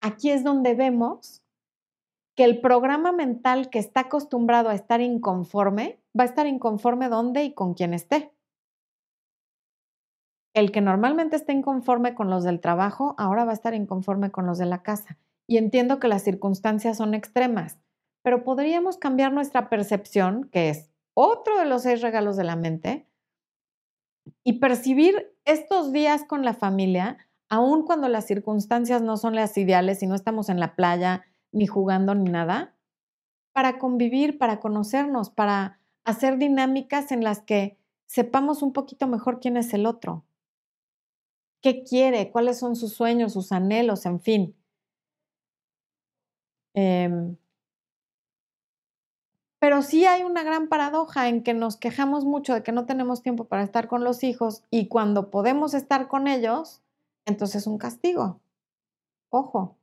[0.00, 1.42] Aquí es donde vemos
[2.34, 7.44] que el programa mental que está acostumbrado a estar inconforme, va a estar inconforme donde
[7.44, 8.32] y con quien esté
[10.54, 14.46] el que normalmente está inconforme con los del trabajo, ahora va a estar inconforme con
[14.46, 15.18] los de la casa.
[15.46, 17.78] Y entiendo que las circunstancias son extremas,
[18.22, 23.06] pero podríamos cambiar nuestra percepción, que es otro de los seis regalos de la mente,
[24.44, 30.02] y percibir estos días con la familia, aun cuando las circunstancias no son las ideales
[30.02, 32.74] y no estamos en la playa, ni jugando, ni nada,
[33.52, 39.56] para convivir, para conocernos, para hacer dinámicas en las que sepamos un poquito mejor quién
[39.56, 40.24] es el otro.
[41.62, 44.56] Qué quiere, cuáles son sus sueños, sus anhelos, en fin.
[46.74, 47.36] Em,
[49.62, 53.22] pero sí hay una gran paradoja en que nos quejamos mucho de que no tenemos
[53.22, 56.82] tiempo para estar con los hijos y cuando podemos estar con ellos,
[57.26, 58.40] entonces es un castigo.
[59.30, 59.76] Ojo.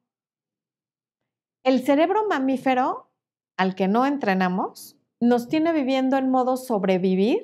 [1.64, 3.08] El cerebro mamífero
[3.56, 7.44] al que no entrenamos nos tiene viviendo en modo sobrevivir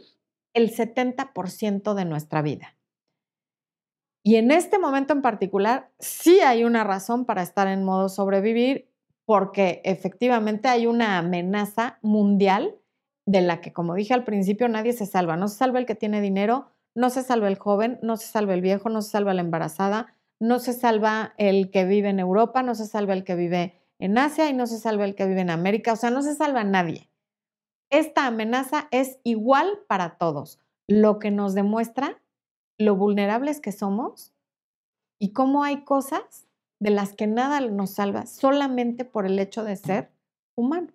[0.53, 2.75] el 70% de nuestra vida.
[4.23, 8.89] Y en este momento en particular, sí hay una razón para estar en modo sobrevivir,
[9.25, 12.75] porque efectivamente hay una amenaza mundial
[13.25, 15.35] de la que, como dije al principio, nadie se salva.
[15.35, 18.53] No se salva el que tiene dinero, no se salva el joven, no se salva
[18.53, 22.61] el viejo, no se salva la embarazada, no se salva el que vive en Europa,
[22.61, 25.41] no se salva el que vive en Asia y no se salva el que vive
[25.41, 25.93] en América.
[25.93, 27.09] O sea, no se salva nadie.
[27.89, 32.21] Esta amenaza es igual para todos, lo que nos demuestra
[32.77, 34.33] lo vulnerables que somos
[35.19, 36.45] y cómo hay cosas
[36.79, 40.11] de las que nada nos salva solamente por el hecho de ser
[40.55, 40.93] humanos.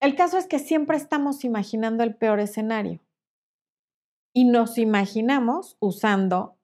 [0.00, 3.00] El caso es que siempre estamos imaginando el peor escenario
[4.34, 6.58] y nos imaginamos usando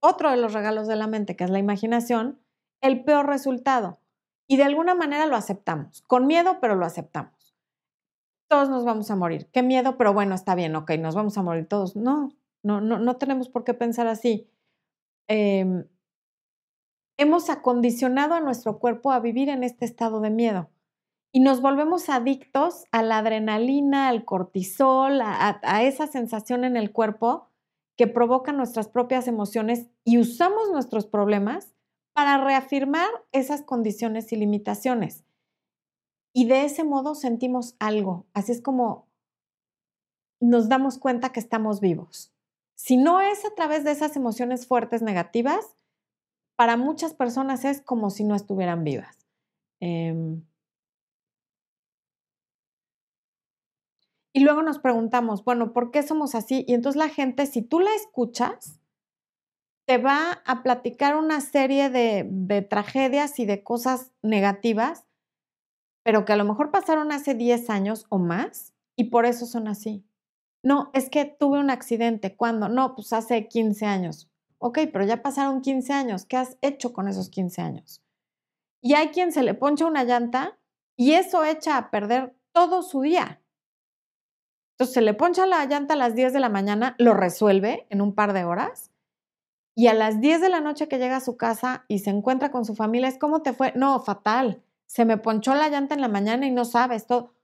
[0.00, 2.40] otro de los regalos de la mente, que es la imaginación,
[2.80, 4.00] el peor resultado.
[4.46, 7.37] Y de alguna manera lo aceptamos, con miedo, pero lo aceptamos
[8.48, 9.48] todos nos vamos a morir.
[9.52, 11.94] Qué miedo, pero bueno, está bien, ok, nos vamos a morir todos.
[11.94, 12.30] No,
[12.62, 14.50] no, no, no tenemos por qué pensar así.
[15.28, 15.86] Em,
[17.18, 20.70] hemos acondicionado a nuestro cuerpo a vivir en este estado de miedo
[21.32, 26.90] y nos volvemos adictos a la adrenalina, al cortisol, a, a esa sensación en el
[26.90, 27.48] cuerpo
[27.96, 31.74] que provoca nuestras propias emociones y usamos nuestros problemas
[32.14, 35.24] para reafirmar esas condiciones y limitaciones
[36.38, 38.24] y de ese modo sentimos algo.
[38.32, 39.08] Así es como
[40.40, 42.32] nos damos cuenta que estamos vivos.
[42.76, 45.74] Si no es a través de esas emociones fuertes negativas,
[46.54, 49.26] para muchas personas es como si no estuvieran vivas.
[49.80, 50.44] Em
[54.32, 56.64] y luego nos preguntamos, bueno, ¿por qué somos así?
[56.68, 58.78] Y entonces la gente, si tú la escuchas,
[59.88, 65.07] te va a platicar una serie de, de tragedias y de cosas negativas,
[66.08, 69.68] pero que a lo mejor pasaron hace 10 años o más y por eso son
[69.68, 70.06] así.
[70.62, 72.34] No, es que tuve un accidente.
[72.34, 72.70] ¿Cuándo?
[72.70, 74.30] No, pues hace 15 años.
[74.56, 76.24] Ok, pero ya pasaron 15 años.
[76.24, 78.02] ¿Qué has hecho con esos 15 años?
[78.80, 80.58] Y hay quien se le poncha una llanta
[80.96, 83.42] y eso echa a perder todo su día.
[84.78, 88.00] Entonces se le poncha la llanta a las 10 de la mañana, lo resuelve en
[88.00, 88.92] un par de horas
[89.76, 92.50] y a las 10 de la noche que llega a su casa y se encuentra
[92.50, 93.74] con su familia, es ¿cómo te fue?
[93.76, 94.62] No, fatal.
[94.88, 97.34] Se me ponchó la llanta en la mañana y no sabes todo.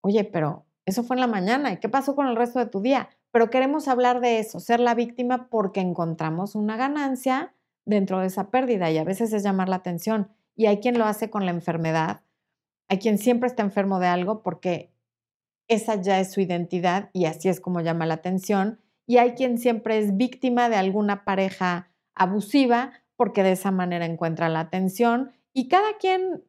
[0.00, 1.72] Oye, pero eso fue en la mañana.
[1.72, 3.10] ¿Y qué pasó con el resto de tu día?
[3.30, 8.50] Pero queremos hablar de eso, ser la víctima porque encontramos una ganancia dentro de esa
[8.50, 10.32] pérdida y a veces es llamar la atención.
[10.54, 12.22] Y hay quien lo hace con la enfermedad,
[12.88, 14.90] hay quien siempre está enfermo de algo porque
[15.68, 18.80] esa ya es su identidad y así es como llama la atención.
[19.06, 24.48] Y hay quien siempre es víctima de alguna pareja abusiva porque de esa manera encuentra
[24.48, 25.32] la atención.
[25.52, 26.42] Y cada quien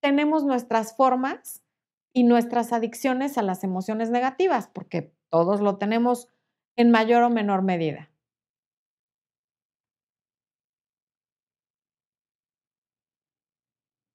[0.00, 1.62] tenemos nuestras formas
[2.12, 6.28] y nuestras adicciones a las emociones negativas, porque todos lo tenemos
[6.76, 8.10] en mayor o menor medida.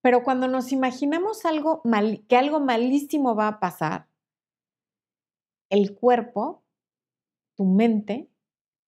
[0.01, 1.81] Pero cuando nos imaginamos algo
[2.27, 4.07] que algo malísimo va a pasar,
[5.71, 6.63] el cuerpo,
[7.57, 8.29] tu mente,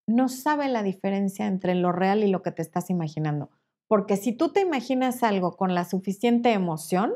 [0.06, 3.50] no sabe la diferencia entre lo real y lo que te estás imaginando.
[3.88, 7.14] Porque si tú te imaginas algo con la suficiente emoción,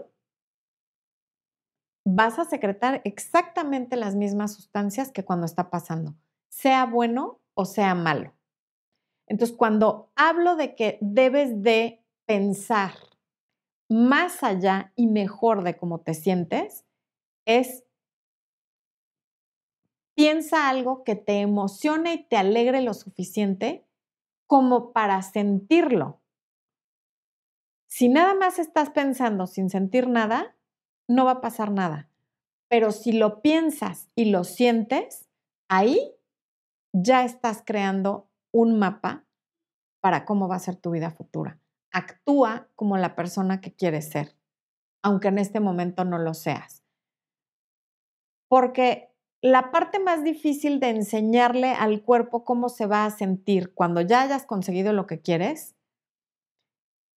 [2.04, 6.16] vas a secretar exactamente las mismas sustancias que cuando está pasando,
[6.48, 8.34] sea bueno o sea malo.
[9.28, 12.92] Entonces, cuando hablo de que debes de pensar
[13.88, 16.84] más allá y mejor de cómo te sientes,
[17.46, 17.84] es
[20.14, 23.86] piensa algo que te emocione y te alegre lo suficiente
[24.46, 26.21] como para sentirlo.
[27.94, 30.56] Si nada más estás pensando sin sentir nada,
[31.08, 32.08] no va a pasar nada.
[32.70, 35.28] Pero si lo piensas y lo sientes,
[35.68, 36.00] ahí
[36.94, 39.26] ya estás creando un mapa
[40.00, 41.60] para cómo va a ser tu vida futura.
[41.92, 44.38] Actúa como la persona que quieres ser,
[45.02, 46.82] aunque en este momento no lo seas.
[48.48, 49.10] Porque
[49.42, 54.22] la parte más difícil de enseñarle al cuerpo cómo se va a sentir cuando ya
[54.22, 55.76] hayas conseguido lo que quieres,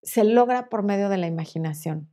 [0.06, 2.10] se logra por medio de la imaginación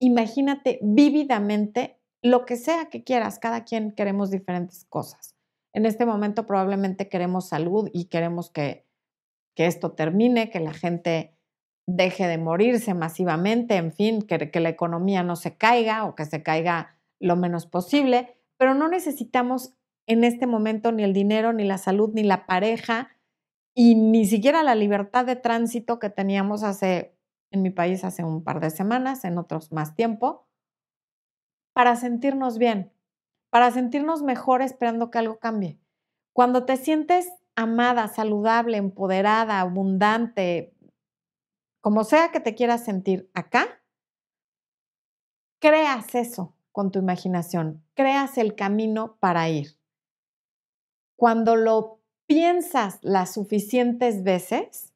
[0.00, 3.38] imagínate vívidamente lo que sea que quieras.
[3.38, 5.36] Cada quien queremos diferentes cosas.
[5.72, 8.86] En este momento probablemente queremos salud y queremos que,
[9.54, 11.36] que esto termine, que la gente
[11.86, 16.24] deje de morirse masivamente, en fin, que, que la economía no se caiga o que
[16.24, 19.74] se caiga lo menos posible, pero no necesitamos
[20.06, 23.10] en este momento ni el dinero, ni la salud, ni la pareja,
[23.74, 27.16] y ni siquiera la libertad de tránsito que teníamos hace
[27.50, 30.46] en mi país hace un par de semanas, en otros más tiempo,
[31.72, 32.92] para sentirnos bien,
[33.50, 35.80] para sentirnos mejor esperando que algo cambie.
[36.32, 40.74] Cuando te sientes amada, saludable, empoderada, abundante,
[41.80, 43.82] como sea que te quieras sentir acá,
[45.60, 49.78] creas eso con tu imaginación, creas el camino para ir.
[51.16, 51.99] Cuando lo
[52.30, 54.94] piensas las suficientes veces,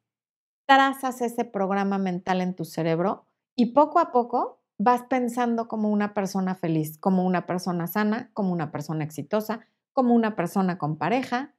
[0.66, 3.26] trazas ese programa mental en tu cerebro
[3.56, 8.52] y poco a poco vas pensando como una persona feliz, como una persona sana, como
[8.52, 11.56] una persona exitosa, como una persona con pareja.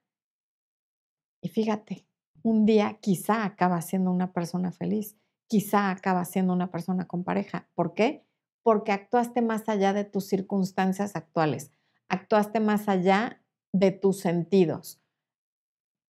[1.41, 2.07] Y fíjate,
[2.41, 5.17] un día quizá acaba siendo una persona feliz,
[5.47, 7.67] quizá acaba siendo una persona con pareja.
[7.75, 8.25] ¿Por qué?
[8.63, 11.73] Porque actuaste más allá de tus circunstancias actuales,
[12.07, 13.41] actuaste más allá
[13.73, 15.01] de tus sentidos,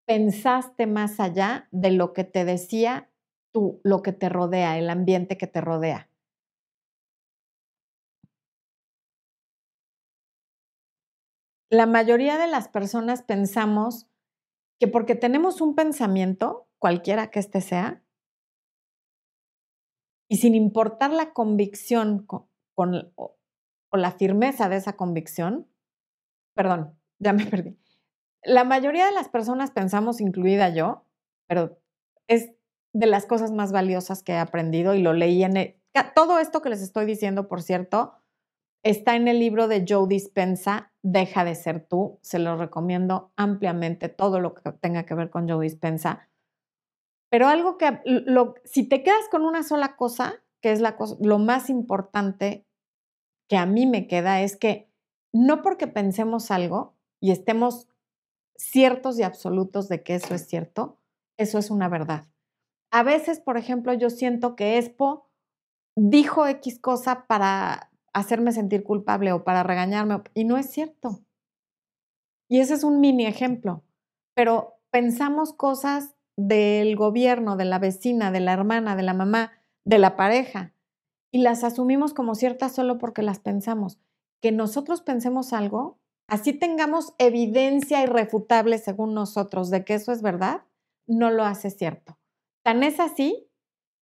[0.06, 3.10] pensaste más allá de lo que te decía
[3.51, 6.10] tú, lo que te rodea, el ambiente que te rodea.
[11.70, 14.08] La mayoría de las personas pensamos
[14.80, 18.03] que porque tenemos un pensamiento, cualquiera que éste sea,
[20.30, 23.38] y sin importar la convicción con, o
[23.91, 25.68] la firmeza de esa convicción,
[26.56, 27.78] perdón, ya me perdí
[28.46, 31.04] la mayoría de las personas pensamos, incluida yo,
[31.48, 31.80] pero
[32.28, 32.52] es
[32.93, 35.76] de las cosas más valiosas que he aprendido y lo leí en el,
[36.16, 38.14] todo esto que les estoy diciendo, por cierto,
[38.84, 42.18] está en el libro de Joe Dispensa, Deja de ser tú.
[42.24, 46.28] Se lo recomiendo ampliamente, todo lo que tenga que ver con Joe Dispensa.
[47.30, 51.16] Pero algo que, lo, si te quedas con una sola cosa, que es la cosa,
[51.20, 52.66] lo más importante
[53.48, 54.89] que a mí me queda, es que
[55.32, 57.88] no porque pensemos algo y estemos
[58.58, 60.99] ciertos y absolutos de que eso es cierto,
[61.38, 62.28] eso es una verdad.
[62.91, 65.30] A veces, por ejemplo, yo siento que Expo
[65.95, 71.20] dijo X cosa para hacerme sentir culpable o para regañarme y no es cierto.
[72.49, 73.84] Y ese es un mini ejemplo,
[74.36, 79.51] pero pensamos cosas del gobierno, de la vecina, de la hermana, de la mamá,
[79.84, 80.74] de la pareja,
[81.32, 83.99] y las asumimos como ciertas solo porque las pensamos.
[84.41, 90.63] Que nosotros pensemos algo, así tengamos evidencia irrefutable según nosotros de que eso es verdad,
[91.07, 92.17] no lo hace cierto.
[92.63, 93.47] Tan es así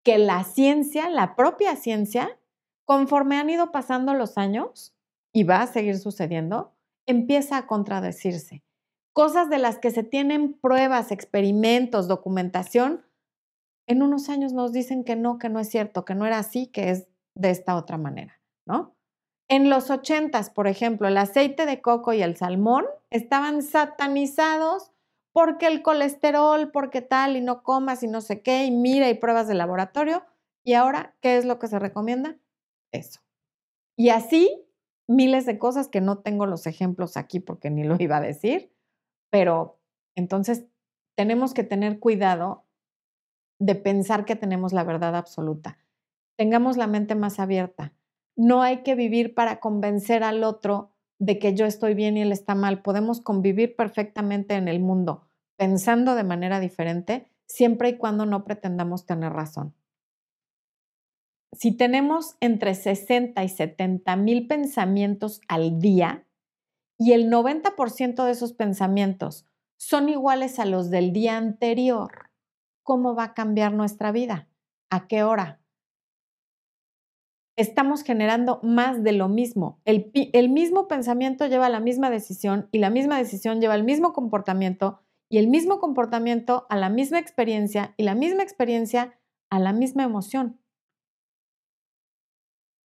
[0.03, 2.39] que la ciencia, la propia ciencia,
[2.85, 4.93] conforme han ido pasando los años,
[5.33, 6.75] y va a seguir sucediendo,
[7.07, 8.63] empieza a contradecirse.
[9.13, 13.05] Cosas de las que se tienen pruebas, experimentos, documentación,
[13.87, 16.67] en unos años nos dicen que no, que no es cierto, que no era así,
[16.67, 18.92] que es de esta otra manera, ¿no?
[19.53, 24.91] En los ochentas, por ejemplo, el aceite de coco y el salmón estaban satanizados
[25.31, 29.13] porque el colesterol, porque tal, y no comas y no sé qué, y mira y
[29.13, 30.25] pruebas de laboratorio.
[30.63, 32.35] Y ahora, ¿qué es lo que se recomienda?
[32.91, 33.21] Eso.
[33.95, 34.65] Y así
[35.07, 38.73] miles de cosas que no tengo los ejemplos aquí porque ni lo iba a decir,
[39.29, 39.79] pero
[40.15, 40.65] entonces
[41.15, 42.65] tenemos que tener cuidado
[43.59, 45.77] de pensar que tenemos la verdad absoluta.
[46.37, 47.93] Tengamos la mente más abierta.
[48.35, 52.31] No hay que vivir para convencer al otro de que yo estoy bien y él
[52.31, 52.81] está mal.
[52.81, 59.05] Podemos convivir perfectamente en el mundo pensando de manera diferente siempre y cuando no pretendamos
[59.05, 59.75] tener razón
[61.53, 66.25] si tenemos entre 60 y 70 mil pensamientos al día
[66.97, 69.45] y el 90% de esos pensamientos
[69.77, 72.29] son iguales a los del día anterior,
[72.83, 74.47] ¿cómo va a cambiar nuestra vida?
[74.89, 75.62] ¿A qué hora?
[77.55, 79.79] Estamos generando más de lo mismo.
[79.85, 84.11] El, mismo pensamiento lleva a la misma decisión y la misma decisión lleva al mismo
[84.11, 89.19] comportamiento y el mismo comportamiento a la misma experiencia y la misma experiencia
[89.51, 90.59] a la misma emoción.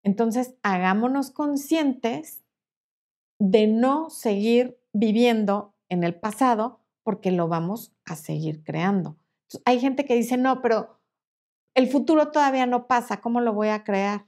[0.04, 2.44] Entonces, hagámonos conscientes
[3.38, 9.16] de no seguir viviendo en el pasado porque lo vamos a seguir creando.
[9.64, 11.00] hay gente que dice, no, pero
[11.74, 14.27] el futuro todavía no pasa, ¿cómo lo voy a crear?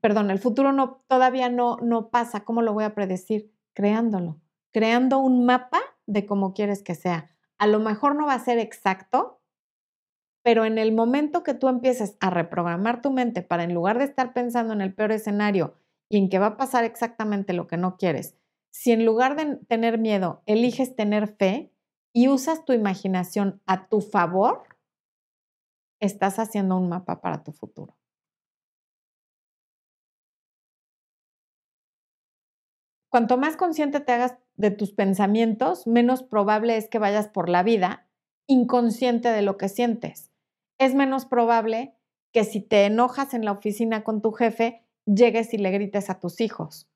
[0.00, 3.52] Perdón, el futuro no, todavía no, no pasa, ¿cómo lo voy a predecir?
[3.74, 4.40] Creándolo,
[4.72, 7.30] creando un mapa de cómo quieres que sea.
[7.58, 9.40] A lo mejor no va a ser exacto,
[10.42, 14.04] pero en el momento que tú empieces a reprogramar tu mente para en lugar de
[14.04, 15.74] estar pensando en el peor escenario
[16.08, 18.36] y en que va a pasar exactamente lo que no quieres,
[18.70, 21.72] si en lugar de tener miedo eliges tener fe
[22.14, 24.62] y usas tu imaginación a tu favor,
[26.00, 27.97] estás haciendo un mapa para tu futuro.
[33.10, 37.62] Cuanto más consciente te hagas de tus pensamientos, menos probable es que vayas por la
[37.62, 38.06] vida
[38.46, 40.28] inconsciente de lo que sientes
[40.78, 41.94] es menos probable
[42.32, 46.20] que si te enojas en la oficina con tu jefe, llegues y le grites a
[46.20, 46.88] tus hijos.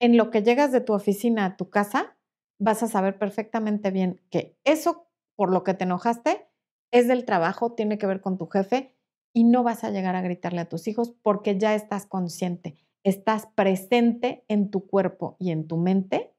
[0.00, 2.16] En lo que llegas de tu oficina a tu casa,
[2.58, 6.46] vas a saber perfectamente bien que eso por lo que te enojaste
[6.92, 8.94] es del trabajo, tiene que ver con tu jefe
[9.34, 12.76] y no vas a llegar a gritarle a tus hijos porque ya estás consciente,
[13.08, 16.34] estás presente en tu cuerpo y en tu mente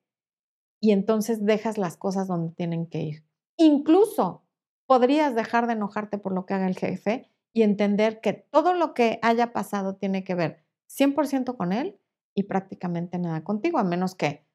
[0.80, 3.26] y entonces dejas las cosas donde tienen que ir.
[3.57, 4.43] Incluso
[4.88, 8.93] podrías dejar de enojarte por lo que haga el jefe y entender que todo lo
[8.93, 11.99] que haya pasado tiene que ver 100% con él
[12.36, 14.45] y prácticamente nada contigo, a menos que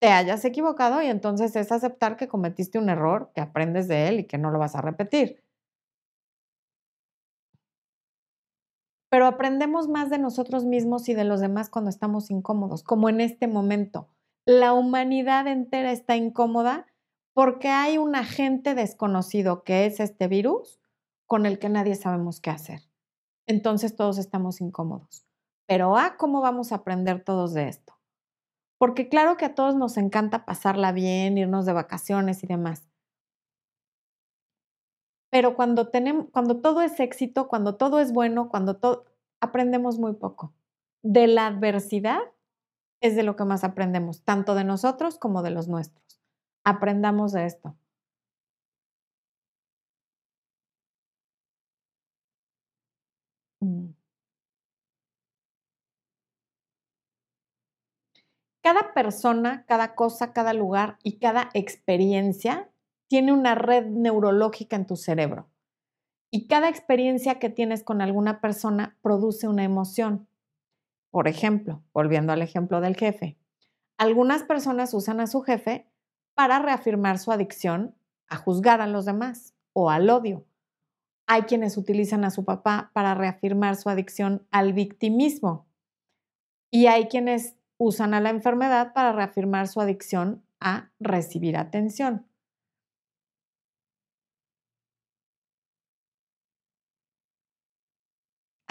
[0.00, 4.20] te hayas equivocado y entonces es aceptar que cometiste un error, que aprendes de él
[4.20, 5.41] y que no lo vas a repetir.
[9.12, 13.20] Pero aprendemos más de nosotros mismos y de los demás cuando estamos incómodos, como en
[13.20, 14.08] este momento.
[14.46, 16.86] La humanidad entera está incómoda
[17.34, 20.80] porque hay un agente desconocido que es este virus
[21.26, 22.88] con el que nadie sabemos qué hacer.
[23.46, 25.26] Entonces todos estamos incómodos.
[25.66, 27.98] Pero ¿a cómo vamos a aprender todos de esto?
[28.78, 32.88] Porque claro que a todos nos encanta pasarla bien, irnos de vacaciones y demás.
[35.32, 39.06] Pero cuando tenemos cuando todo es éxito, cuando todo es bueno, cuando todo
[39.40, 40.52] aprendemos muy poco.
[41.02, 42.20] De la adversidad
[43.00, 46.20] es de lo que más aprendemos, tanto de nosotros como de los nuestros.
[46.64, 47.76] Aprendamos de esto.
[53.62, 53.94] Mm.
[58.62, 62.71] Cada persona, cada cosa, cada lugar y cada experiencia
[63.12, 65.50] tiene una red neurológica en tu cerebro.
[66.30, 70.28] Y cada experiencia que tienes con alguna persona produce una emoción.
[71.10, 73.36] Por ejemplo, volviendo al ejemplo del jefe,
[73.98, 75.86] algunas personas usan a su jefe
[76.32, 77.94] para reafirmar su adicción
[78.28, 80.46] a juzgar a los demás o al odio.
[81.26, 85.66] Hay quienes utilizan a su papá para reafirmar su adicción al victimismo.
[86.70, 92.26] Y hay quienes usan a la enfermedad para reafirmar su adicción a recibir atención.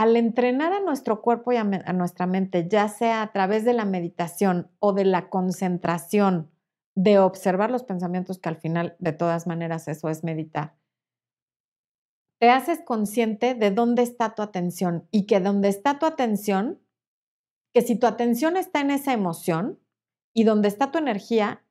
[0.02, 3.86] Al entrenar a nuestro cuerpo y a, nuestra mente, ya sea a través de la
[3.86, 6.50] meditación o de la concentración,
[6.96, 10.74] de observar los pensamientos, que al final de todas maneras eso es meditar,
[12.40, 16.82] te haces consciente de dónde está tu atención y que dónde está tu atención,
[17.72, 19.80] que si tu atención está en esa emoción
[20.34, 21.64] y dónde está tu energía,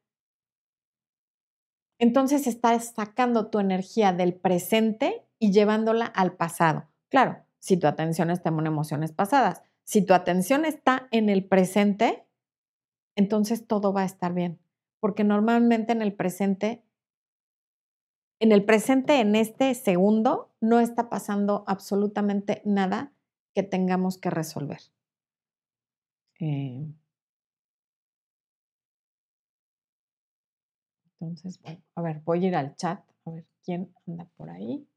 [1.99, 6.89] entonces estás sacando tu energía del presente y llevándola al pasado.
[7.09, 9.63] Claro, si tu atención está en emociones pasadas.
[9.85, 12.27] Si tu atención está en el presente,
[13.17, 14.59] entonces todo va a estar bien,
[14.99, 16.83] porque normalmente en el presente
[18.41, 23.13] en el presente, en este segundo, no está pasando absolutamente nada
[23.55, 24.81] que tengamos que resolver.
[26.41, 26.87] Eh,
[31.21, 31.61] entonces,
[31.95, 34.89] a ver, voy a ir al chat, a ver quién anda por ahí.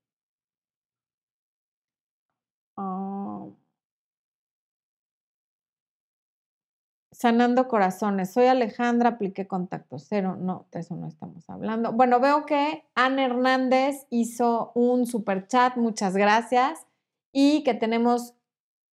[2.77, 3.45] Ah.
[7.11, 8.33] Sanando corazones.
[8.33, 10.35] Soy Alejandra, apliqué contacto cero.
[10.37, 11.93] No, de eso no estamos hablando.
[11.93, 15.77] Bueno, veo que Ana Hernández hizo un super chat.
[15.77, 16.85] Muchas gracias.
[17.31, 18.33] Y que tenemos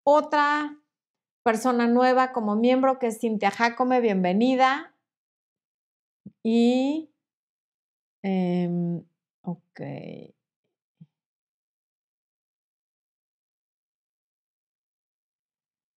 [0.04, 0.78] otra
[1.42, 4.00] persona nueva como miembro que es Cintia Jacome.
[4.00, 4.94] Bienvenida.
[6.44, 7.10] Y.
[8.22, 9.02] Em,
[9.42, 9.80] ok.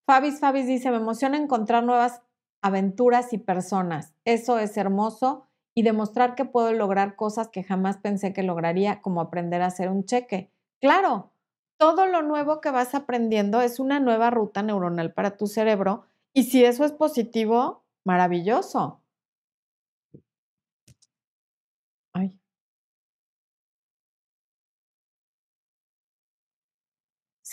[0.06, 2.22] Fabis Fabis dice, me emociona encontrar nuevas
[2.62, 4.14] aventuras y personas.
[4.26, 9.22] Eso es hermoso y demostrar que puedo lograr cosas que jamás pensé que lograría, como
[9.22, 10.52] aprender a hacer un cheque.
[10.82, 11.32] Claro,
[11.78, 16.44] todo lo nuevo que vas aprendiendo es una nueva ruta neuronal para tu cerebro y
[16.44, 19.03] si eso es positivo, maravilloso.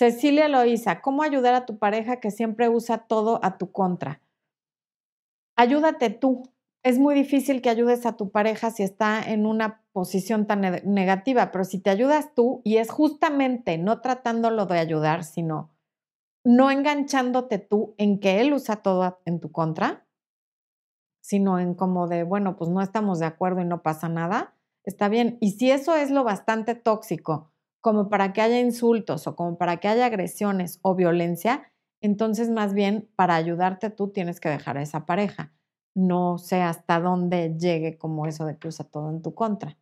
[0.01, 4.23] Cecilia Loíza, ¿cómo ayudar a tu pareja que siempre usa todo a tu contra?
[5.57, 6.45] Ayúdate tú.
[6.83, 11.51] Es muy difícil que ayudes a tu pareja si está en una posición tan negativa,
[11.53, 15.69] pero si te ayudas tú y es justamente no tratándolo de ayudar, sino
[16.47, 20.07] no enganchándote tú en que él usa todo en tu contra,
[21.21, 25.11] sino en como de, bueno, pues no estamos de acuerdo y no pasa nada, está
[25.11, 25.37] bien.
[25.43, 27.51] Y si eso es lo bastante tóxico,
[27.81, 32.75] como para que haya insultos o como para que haya agresiones o violencia, entonces más
[32.75, 35.53] bien para ayudarte tú tienes que dejar a esa pareja.
[35.95, 39.77] No sé hasta dónde llegue como eso de que usa todo en tu contra.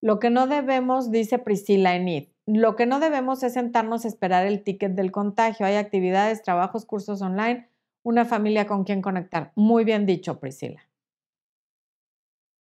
[0.00, 4.44] Lo que no debemos, dice Priscila Enid, lo que no debemos es sentarnos a esperar
[4.46, 5.66] el ticket del contagio.
[5.66, 7.68] Hay actividades, trabajos, cursos online,
[8.02, 9.52] una familia con quien conectar.
[9.54, 10.87] Muy bien dicho, Priscila.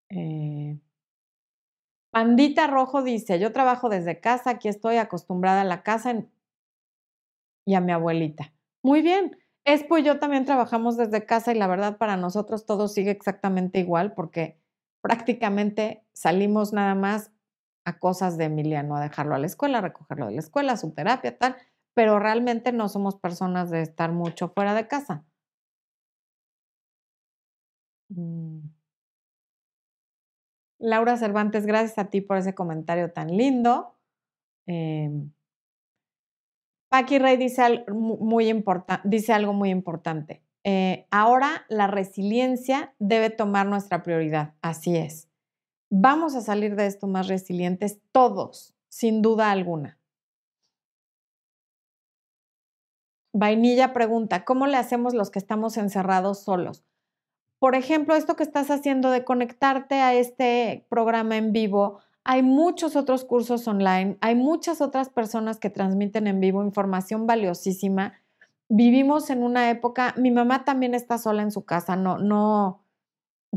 [0.09, 0.77] Eh,
[2.11, 6.13] Pandita Rojo dice, yo trabajo desde casa, aquí estoy acostumbrada a la casa
[7.65, 8.53] y a mi abuelita.
[8.83, 9.37] Muy bien.
[9.65, 13.79] Espo y yo también trabajamos desde casa y la verdad para nosotros todo sigue exactamente
[13.79, 14.57] igual porque
[15.01, 17.31] prácticamente salimos nada más
[17.85, 20.91] a cosas de Emiliano, a dejarlo a la escuela, a recogerlo de la escuela, su
[20.93, 21.57] terapia, tal,
[21.93, 25.25] pero realmente no somos personas de estar mucho fuera de casa.
[28.13, 28.76] Mm.
[30.79, 33.95] Laura Cervantes, gracias a ti por ese comentario tan lindo.
[34.67, 35.09] Eh,
[36.89, 40.41] Paqui Rey dice, algo muy importante.
[40.63, 44.53] Eh, ahora la resiliencia debe tomar nuestra prioridad.
[44.61, 45.29] Así es.
[45.89, 49.97] Vamos a salir de esto más resilientes todos, sin duda alguna.
[53.33, 56.86] Vainilla pregunta, ¿cómo le hacemos los que estamos encerrados solos?
[57.59, 62.95] Por ejemplo, esto que estás haciendo de conectarte a este programa en vivo, hay muchos
[62.95, 68.13] otros cursos online, hay muchas otras personas que transmiten en vivo información valiosísima.
[68.69, 72.83] Vivimos en una época, mi mamá también está sola en su casa, no, no,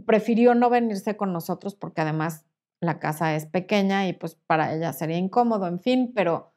[0.06, 2.44] prefirió no venirse con nosotros porque además
[2.80, 6.52] la casa es pequeña y pues para ella sería incómodo, en fin, pero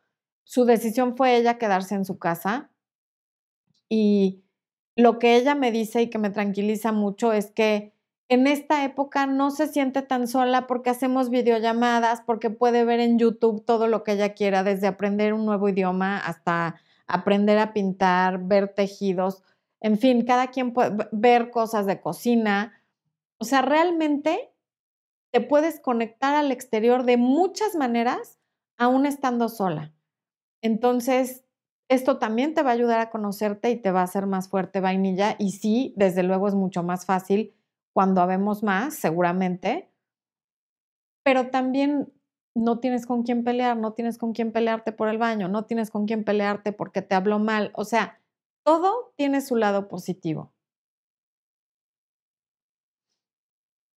[0.45, 2.71] su decisión fue ella quedarse en su casa
[3.89, 4.43] y
[4.95, 7.93] lo que ella me dice y que me tranquiliza mucho es que
[8.29, 13.19] en esta época no se siente tan sola porque hacemos videollamadas, porque puede ver en
[13.19, 16.75] YouTube todo lo que ella quiera, desde aprender un nuevo idioma hasta
[17.07, 19.43] aprender a pintar, ver tejidos.
[19.81, 22.81] En fin, cada quien puede ver cosas de cocina.
[23.37, 24.53] O sea, realmente
[25.31, 28.39] te puedes conectar al exterior de muchas maneras,
[28.77, 29.91] aún estando sola.
[30.61, 31.42] Entonces,
[31.93, 34.79] esto también te va a ayudar a conocerte y te va a hacer más fuerte
[34.81, 35.35] vainilla.
[35.37, 37.53] Y sí, desde luego es mucho más fácil
[37.93, 39.89] cuando habemos más, seguramente.
[41.23, 42.11] Pero también
[42.55, 45.91] no tienes con quién pelear, no tienes con quién pelearte por el baño, no tienes
[45.91, 47.71] con quién pelearte porque te habló mal.
[47.75, 48.19] O sea,
[48.63, 50.51] todo tiene su lado positivo.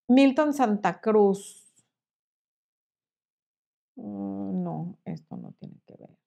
[0.08, 1.64] Milton Santa Cruz.
[3.96, 6.25] Mm, no, esto no tiene que ver.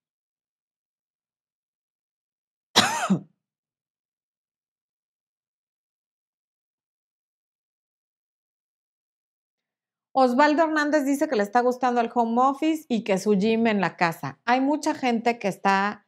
[10.12, 13.80] Osvaldo Hernández dice que le está gustando el home office y que su gym en
[13.80, 14.40] la casa.
[14.46, 16.08] Hay mucha gente que está,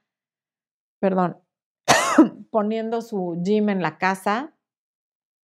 [0.99, 1.39] perdón,
[2.51, 4.55] poniendo su gym en la casa.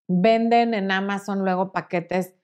[0.08, 2.34] Venden en Amazon luego paquetes,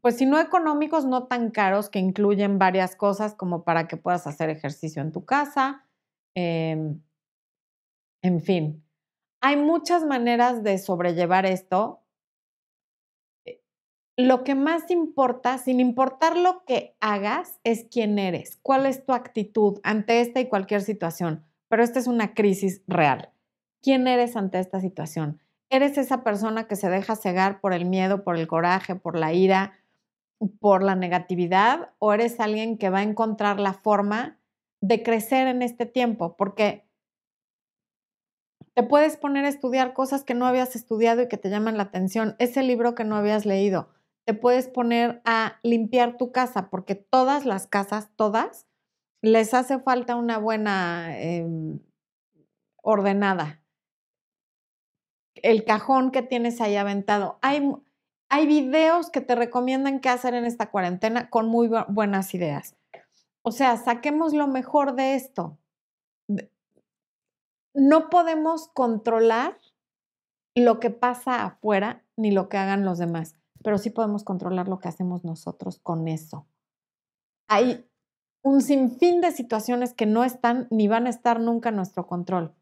[0.00, 4.26] pues si no económicos, no tan caros, que incluyen varias cosas como para que puedas
[4.26, 5.86] hacer ejercicio en tu casa.
[6.34, 7.02] Em,
[8.22, 8.84] en fin,
[9.42, 12.02] hay muchas maneras de sobrellevar esto
[14.16, 19.12] lo que más importa, sin importar lo que hagas, es quién eres, cuál es tu
[19.12, 21.44] actitud ante esta y cualquier situación.
[21.68, 23.30] Pero esta es una crisis real.
[23.82, 25.40] ¿Quién eres ante esta situación?
[25.70, 29.32] ¿Eres esa persona que se deja cegar por el miedo, por el coraje, por la
[29.32, 29.78] ira,
[30.58, 31.90] por la negatividad?
[31.98, 34.38] ¿O eres alguien que va a encontrar la forma
[34.80, 36.36] de crecer en este tiempo?
[36.36, 36.84] Porque
[38.74, 41.84] te puedes poner a estudiar cosas que no habías estudiado y que te llaman la
[41.84, 43.88] atención, ese libro que no habías leído
[44.34, 48.66] puedes poner a limpiar tu casa, porque todas las casas, todas,
[49.22, 51.80] les hace falta una buena em,
[52.82, 53.62] ordenada.
[55.34, 57.38] El cajón que tienes ahí aventado.
[57.42, 57.72] Hay,
[58.28, 62.76] hay videos que te recomiendan qué hacer en esta cuarentena con muy buenas ideas.
[63.42, 65.58] O sea, saquemos lo mejor de esto.
[67.72, 69.58] No podemos controlar
[70.54, 74.78] lo que pasa afuera ni lo que hagan los demás pero sí podemos controlar lo
[74.78, 76.46] que hacemos nosotros con eso.
[77.48, 77.86] Hay
[78.42, 82.54] un sinfín de situaciones que no están ni van a estar nunca en nuestro control.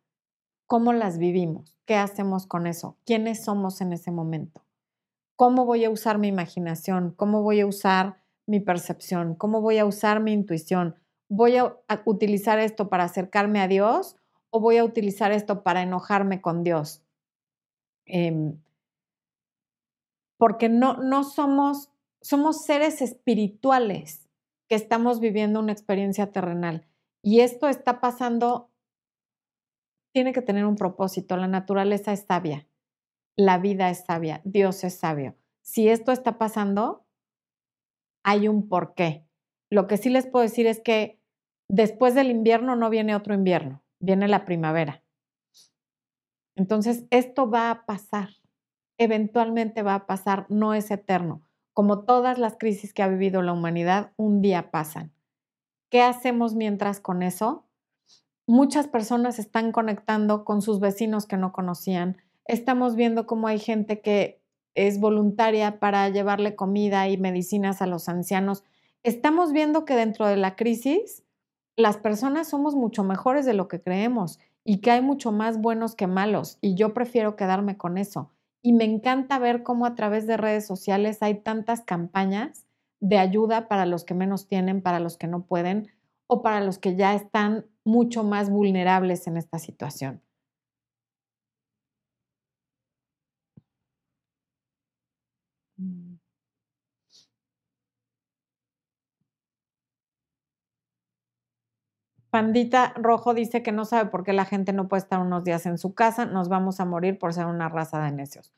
[0.66, 1.78] ¿Cómo las vivimos?
[1.86, 2.98] ¿Qué hacemos con eso?
[3.06, 4.64] ¿Quiénes somos en ese momento?
[5.36, 7.14] ¿Cómo voy a usar mi imaginación?
[7.16, 9.34] ¿Cómo voy a usar mi percepción?
[9.34, 10.96] ¿Cómo voy a usar mi intuición?
[11.28, 14.16] ¿Voy a utilizar esto para acercarme a Dios
[14.50, 17.02] o voy a utilizar esto para enojarme con Dios?
[18.04, 18.58] Em,
[20.38, 21.90] porque no, no somos,
[22.22, 24.28] somos seres espirituales
[24.68, 26.86] que estamos viviendo una experiencia terrenal.
[27.22, 28.70] Y esto está pasando,
[30.14, 31.36] tiene que tener un propósito.
[31.36, 32.66] La naturaleza es sabia,
[33.36, 35.36] la vida es sabia, Dios es sabio.
[35.62, 37.04] Si esto está pasando,
[38.24, 39.26] hay un porqué.
[39.70, 41.20] Lo que sí les puedo decir es que
[41.68, 45.02] después del invierno no viene otro invierno, viene la primavera.
[46.56, 48.37] Entonces, esto va a pasar
[48.98, 51.42] eventualmente va a pasar, no es eterno.
[51.72, 55.12] Como todas las crisis que ha vivido la humanidad, un día pasan.
[55.90, 57.64] ¿Qué hacemos mientras con eso?
[58.46, 62.18] Muchas personas están conectando con sus vecinos que no conocían.
[62.44, 64.42] Estamos viendo cómo hay gente que
[64.74, 68.64] es voluntaria para llevarle comida y medicinas a los ancianos.
[69.02, 71.24] Estamos viendo que dentro de la crisis
[71.76, 75.94] las personas somos mucho mejores de lo que creemos y que hay mucho más buenos
[75.94, 78.32] que malos y yo prefiero quedarme con eso.
[78.62, 82.66] Y me encanta ver cómo a través de redes sociales hay tantas campañas
[83.00, 85.88] de ayuda para los que menos tienen, para los que no pueden
[86.26, 90.22] o para los que ya están mucho más vulnerables en esta situación.
[102.30, 105.64] Pandita Rojo dice que no sabe por qué la gente no puede estar unos días
[105.66, 108.52] en su casa, nos vamos a morir por ser una raza de necios.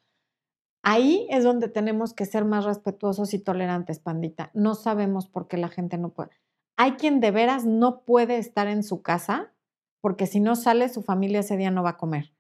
[0.83, 4.51] Ahí es donde tenemos que ser más respetuosos y tolerantes, Pandita.
[4.55, 6.31] No sabemos por qué la gente no puede.
[6.77, 9.53] Hay quien de veras no puede estar en su casa
[10.01, 12.33] porque si no sale, su familia ese día no va a comer.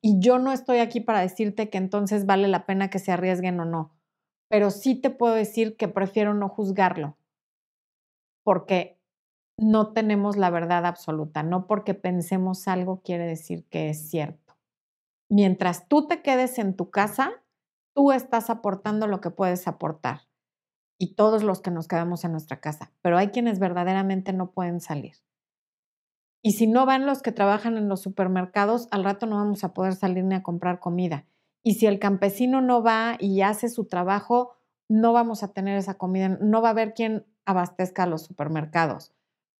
[0.00, 3.58] Y yo no estoy aquí para decirte que entonces vale la pena que se arriesguen
[3.58, 3.96] o no,
[4.48, 7.16] pero sí te puedo decir que prefiero no juzgarlo,
[8.44, 8.97] porque
[9.58, 11.42] no tenemos la verdad absoluta.
[11.42, 14.56] No porque pensemos algo quiere decir que es cierto.
[15.28, 17.32] Mientras tú te quedes en tu casa,
[17.94, 20.22] tú estás aportando lo que puedes aportar.
[20.96, 22.92] Y todos los que nos quedamos en nuestra casa.
[23.02, 25.16] Pero hay quienes verdaderamente no pueden salir.
[26.42, 29.74] Y si no van los que trabajan en los supermercados, al rato no vamos a
[29.74, 31.26] poder salir ni a comprar comida.
[31.64, 34.54] Y si el campesino no va y hace su trabajo,
[34.88, 39.12] no vamos a tener esa comida, no va a haber quien abastezca a los supermercados.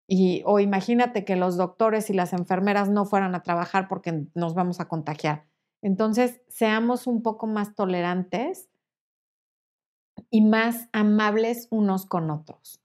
[0.08, 4.54] Y, o imagínate que los doctores y las enfermeras no fueran a trabajar porque nos
[4.54, 5.44] vamos a contagiar.
[5.82, 8.70] Entonces, seamos un poco más tolerantes
[10.30, 12.80] y más amables unos con otros.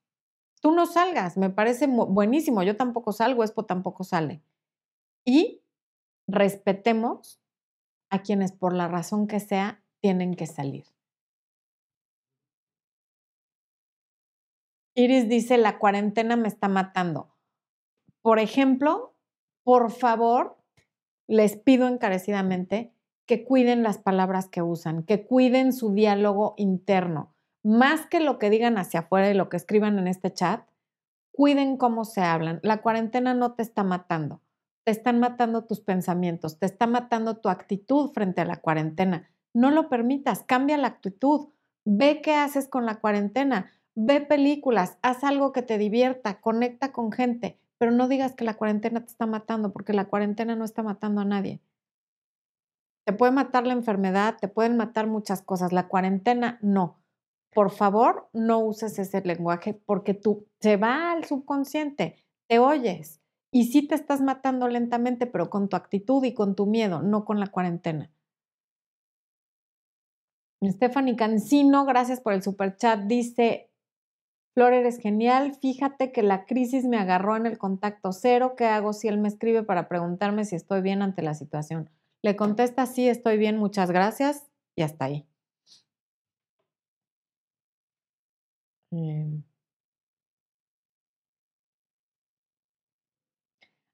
[0.61, 4.43] Tú no salgas, me parece buenísimo, yo tampoco salgo, Expo tampoco sale.
[5.25, 5.61] Y
[6.27, 7.41] respetemos
[8.09, 10.92] a quienes por la razón que sea tienen que salir.
[14.95, 17.33] Iris dice, la cuarentena me está matando.
[18.21, 19.15] Por ejemplo,
[19.63, 20.57] por favor,
[21.27, 22.93] les pido encarecidamente
[23.25, 27.33] que cuiden las palabras que usan, que cuiden su diálogo interno.
[27.63, 30.67] Más que lo que digan hacia afuera y lo que escriban en este chat,
[31.31, 32.59] cuiden cómo se hablan.
[32.61, 34.41] La cuarentena no te está matando,
[34.83, 39.29] te están matando tus pensamientos, te está matando tu actitud frente a la cuarentena.
[39.53, 41.47] No lo permitas, cambia la actitud.
[41.85, 47.11] Ve qué haces con la cuarentena ve películas, haz algo que te divierta, conecta con
[47.11, 50.83] gente, pero no digas que la cuarentena te está matando, porque la cuarentena no está
[50.83, 51.61] matando a nadie.
[53.05, 57.03] Te puede matar la enfermedad, te pueden matar muchas cosas, la cuarentena no.
[57.53, 62.15] Por favor, no uses ese lenguaje porque tú se va al subconsciente,
[62.47, 63.21] te oyes
[63.51, 67.25] y sí te estás matando lentamente, pero con tu actitud y con tu miedo, no
[67.25, 68.09] con la cuarentena.
[70.63, 73.69] Stephanie Cancino, gracias por el super chat, dice,
[74.55, 75.55] Flor, eres genial.
[75.61, 78.53] Fíjate que la crisis me agarró en el contacto cero.
[78.55, 81.89] ¿Qué hago si él me escribe para preguntarme si estoy bien ante la situación?
[82.21, 84.47] Le contesta, sí, estoy bien, muchas gracias.
[84.75, 85.25] Y hasta ahí.
[88.91, 89.43] Em.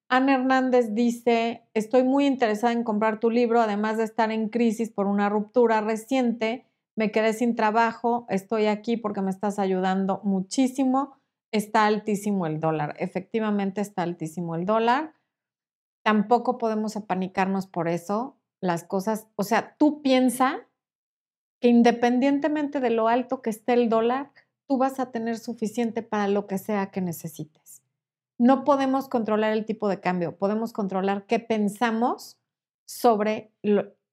[0.10, 4.90] Ana Hernández dice, estoy muy interesada en comprar tu libro, además de estar en crisis
[4.92, 6.66] por una ruptura reciente
[7.00, 11.16] me quedé sin trabajo, estoy aquí porque me estás ayudando muchísimo,
[11.50, 15.14] está altísimo el dólar, efectivamente está altísimo el dólar,
[16.04, 20.68] tampoco podemos apanicarnos por eso, las cosas, o sea, tú piensa
[21.62, 24.34] que independientemente de lo alto que esté el dólar,
[24.68, 27.82] tú vas a tener suficiente para lo que sea que necesites.
[28.38, 32.38] No podemos controlar el tipo de cambio, podemos controlar qué pensamos
[32.86, 33.54] sobre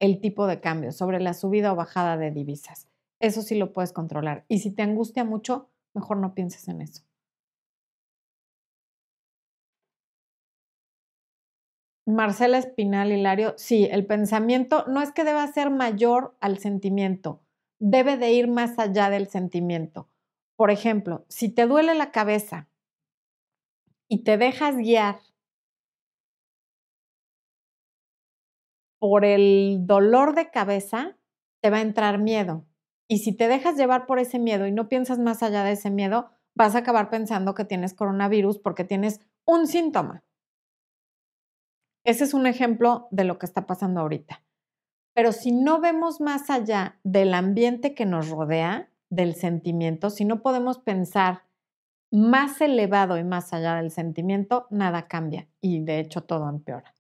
[0.01, 2.88] el tipo de cambio, sobre la subida o bajada de divisas.
[3.20, 4.44] Eso sí lo puedes controlar.
[4.49, 7.03] Y si te angustia mucho, mejor no pienses en eso.
[12.07, 17.40] Marcela Espinal Hilario, sí, el pensamiento no es que deba ser mayor al sentimiento,
[17.80, 20.09] debe de ir más allá del sentimiento.
[20.57, 22.68] Por ejemplo, si te duele la cabeza
[24.09, 25.18] y te dejas guiar
[29.09, 31.16] por el dolor de cabeza,
[31.62, 32.66] te va a entrar miedo.
[33.07, 35.90] Y si te dejas llevar por ese miedo y no piensas más allá de ese
[35.90, 40.24] miedo, vas a acabar pensando que tienes coronavirus porque tienes un síntoma.
[42.04, 44.42] Ese es un ejemplo de lo que está pasando ahorita.
[45.14, 50.42] Pero si no vemos más allá del ambiente que nos rodea, del sentimiento, si no
[50.42, 51.42] podemos pensar
[52.11, 56.95] más elevado y más allá del sentimiento, nada cambia y de hecho todo empeora.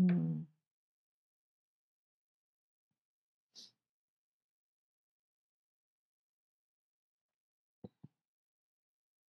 [0.00, 0.46] Mm.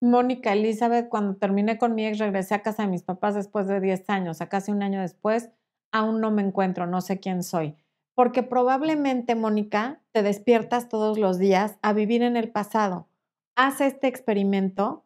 [0.02, 3.82] Mónica Elizabeth, cuando terminé con mi ex, regresé a casa de mis papás después de
[3.82, 4.42] 10 años.
[4.42, 5.50] A casi un año después,
[5.92, 7.76] aún no me encuentro, no sé quién soy.
[8.16, 13.08] Porque probablemente, Mónica, te despiertas todos los días a vivir en el pasado.
[13.56, 15.04] Haz este experimento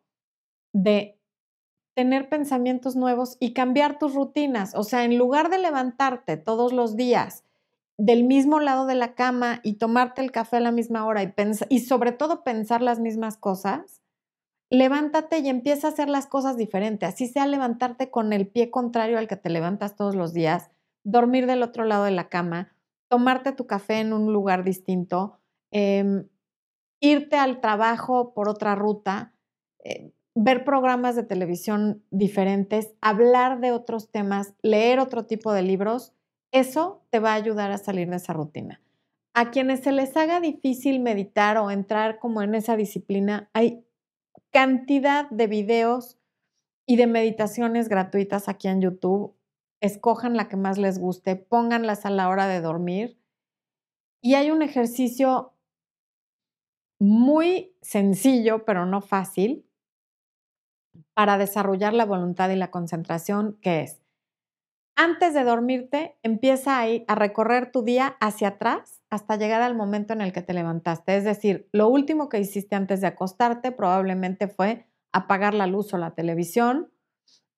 [0.74, 1.20] de
[1.93, 4.73] tener pensamientos nuevos y cambiar tus rutinas.
[4.75, 7.43] O sea, en lugar de levantarte todos los días
[7.97, 11.33] del mismo lado de la cama y tomarte el café a la misma hora y,
[11.69, 14.01] y sobre todo pensar las mismas cosas,
[14.71, 17.09] levántate y empieza a hacer las cosas diferentes.
[17.09, 20.71] Así sea levantarte con el pie contrario al que te levantas todos los días,
[21.03, 22.73] dormir del otro lado de la cama,
[23.09, 25.39] tomarte tu café en un lugar distinto,
[25.71, 26.27] em,
[27.01, 29.33] irte al trabajo por otra ruta.
[29.83, 36.13] Eh, ver programas de televisión diferentes, hablar de otros temas, leer otro tipo de libros,
[36.51, 38.82] eso te va a ayudar a salir de esa rutina.
[39.34, 43.86] A quienes se les haga difícil meditar o entrar como en esa disciplina, hay
[44.51, 46.17] cantidad de videos
[46.86, 49.34] y de meditaciones gratuitas aquí en YouTube.
[49.79, 53.17] Escojan la que más les guste, pónganlas a la hora de dormir.
[54.21, 55.53] Y hay un ejercicio
[56.99, 59.65] muy sencillo, pero no fácil,
[61.22, 64.01] para desarrollar la voluntad y la concentración, que es,
[64.95, 70.13] antes de dormirte, empieza a, a recorrer tu día hacia atrás hasta llegar al momento
[70.13, 71.15] en el que te levantaste.
[71.15, 75.99] Es decir, lo último que hiciste antes de acostarte probablemente fue apagar la luz o
[75.99, 76.91] la televisión.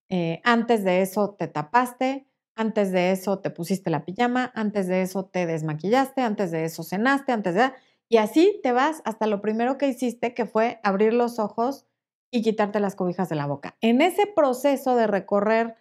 [0.09, 5.03] Eh, antes de eso te tapaste, antes de eso te pusiste la pijama, antes de
[5.03, 7.71] eso te desmaquillaste, antes de eso cenaste, antes de...
[8.09, 11.87] Y así te vas hasta lo primero que hiciste, que fue abrir los ojos
[12.33, 13.77] y quitarte las cobijas de la boca.
[13.79, 15.75] En ese proceso de recorrer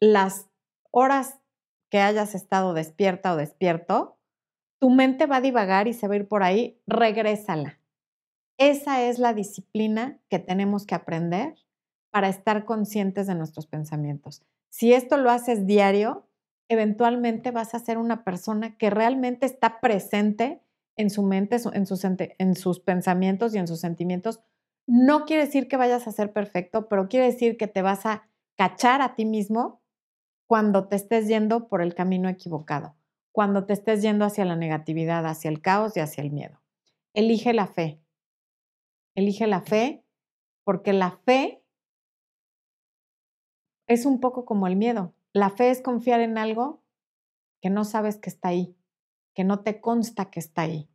[0.00, 0.48] las
[0.92, 1.40] horas
[1.90, 4.16] que hayas estado despierta o despierto,
[4.78, 7.80] tu mente va a divagar y se va a ir por ahí, regrésala.
[8.58, 11.56] Esa es la disciplina que tenemos que aprender
[12.12, 14.44] para estar conscientes de nuestros pensamientos.
[14.68, 16.28] Si esto lo haces diario,
[16.68, 20.62] eventualmente vas a ser una persona que realmente está presente
[20.96, 24.40] en su mente, en sus, en sus pensamientos y en sus sentimientos.
[24.86, 28.28] No quiere decir que vayas a ser perfecto, pero quiere decir que te vas a
[28.56, 29.80] cachar a ti mismo
[30.46, 32.94] cuando te estés yendo por el camino equivocado,
[33.30, 36.60] cuando te estés yendo hacia la negatividad, hacia el caos y hacia el miedo.
[37.14, 38.00] Elige la fe.
[39.14, 40.04] Elige la fe
[40.64, 41.62] porque la fe
[43.86, 45.14] es un poco como el miedo.
[45.32, 46.82] La fe es confiar en algo
[47.60, 48.76] que no sabes que está ahí,
[49.34, 50.91] que no te consta que está ahí.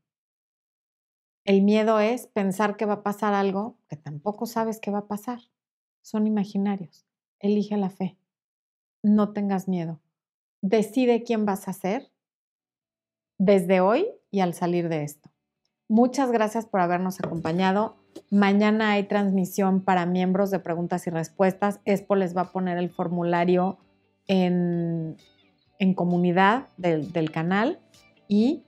[1.48, 5.08] El miedo es pensar que va a pasar algo que tampoco sabes que va a
[5.08, 5.39] pasar.
[6.02, 7.06] Son imaginarios.
[7.39, 8.18] Elige la fe.
[9.02, 10.02] No tengas miedo.
[10.62, 12.12] Decide quién vas a ser
[13.38, 15.32] desde hoy y al salir de esto.
[15.88, 17.95] Muchas gracias por habernos acompañado.
[18.30, 21.80] Mañana hay transmisión para miembros de preguntas y respuestas.
[21.86, 23.78] Expo les va a poner el formulario
[24.28, 25.16] en,
[25.95, 27.80] comunidad del, del canal
[28.28, 28.66] y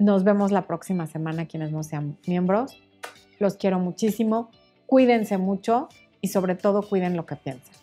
[0.00, 2.82] nos vemos la próxima semana quienes no sean miembros.
[3.38, 4.50] Los quiero muchísimo.
[4.86, 5.88] Cuídense mucho
[6.22, 7.79] y sobre todo cuiden lo que piensan.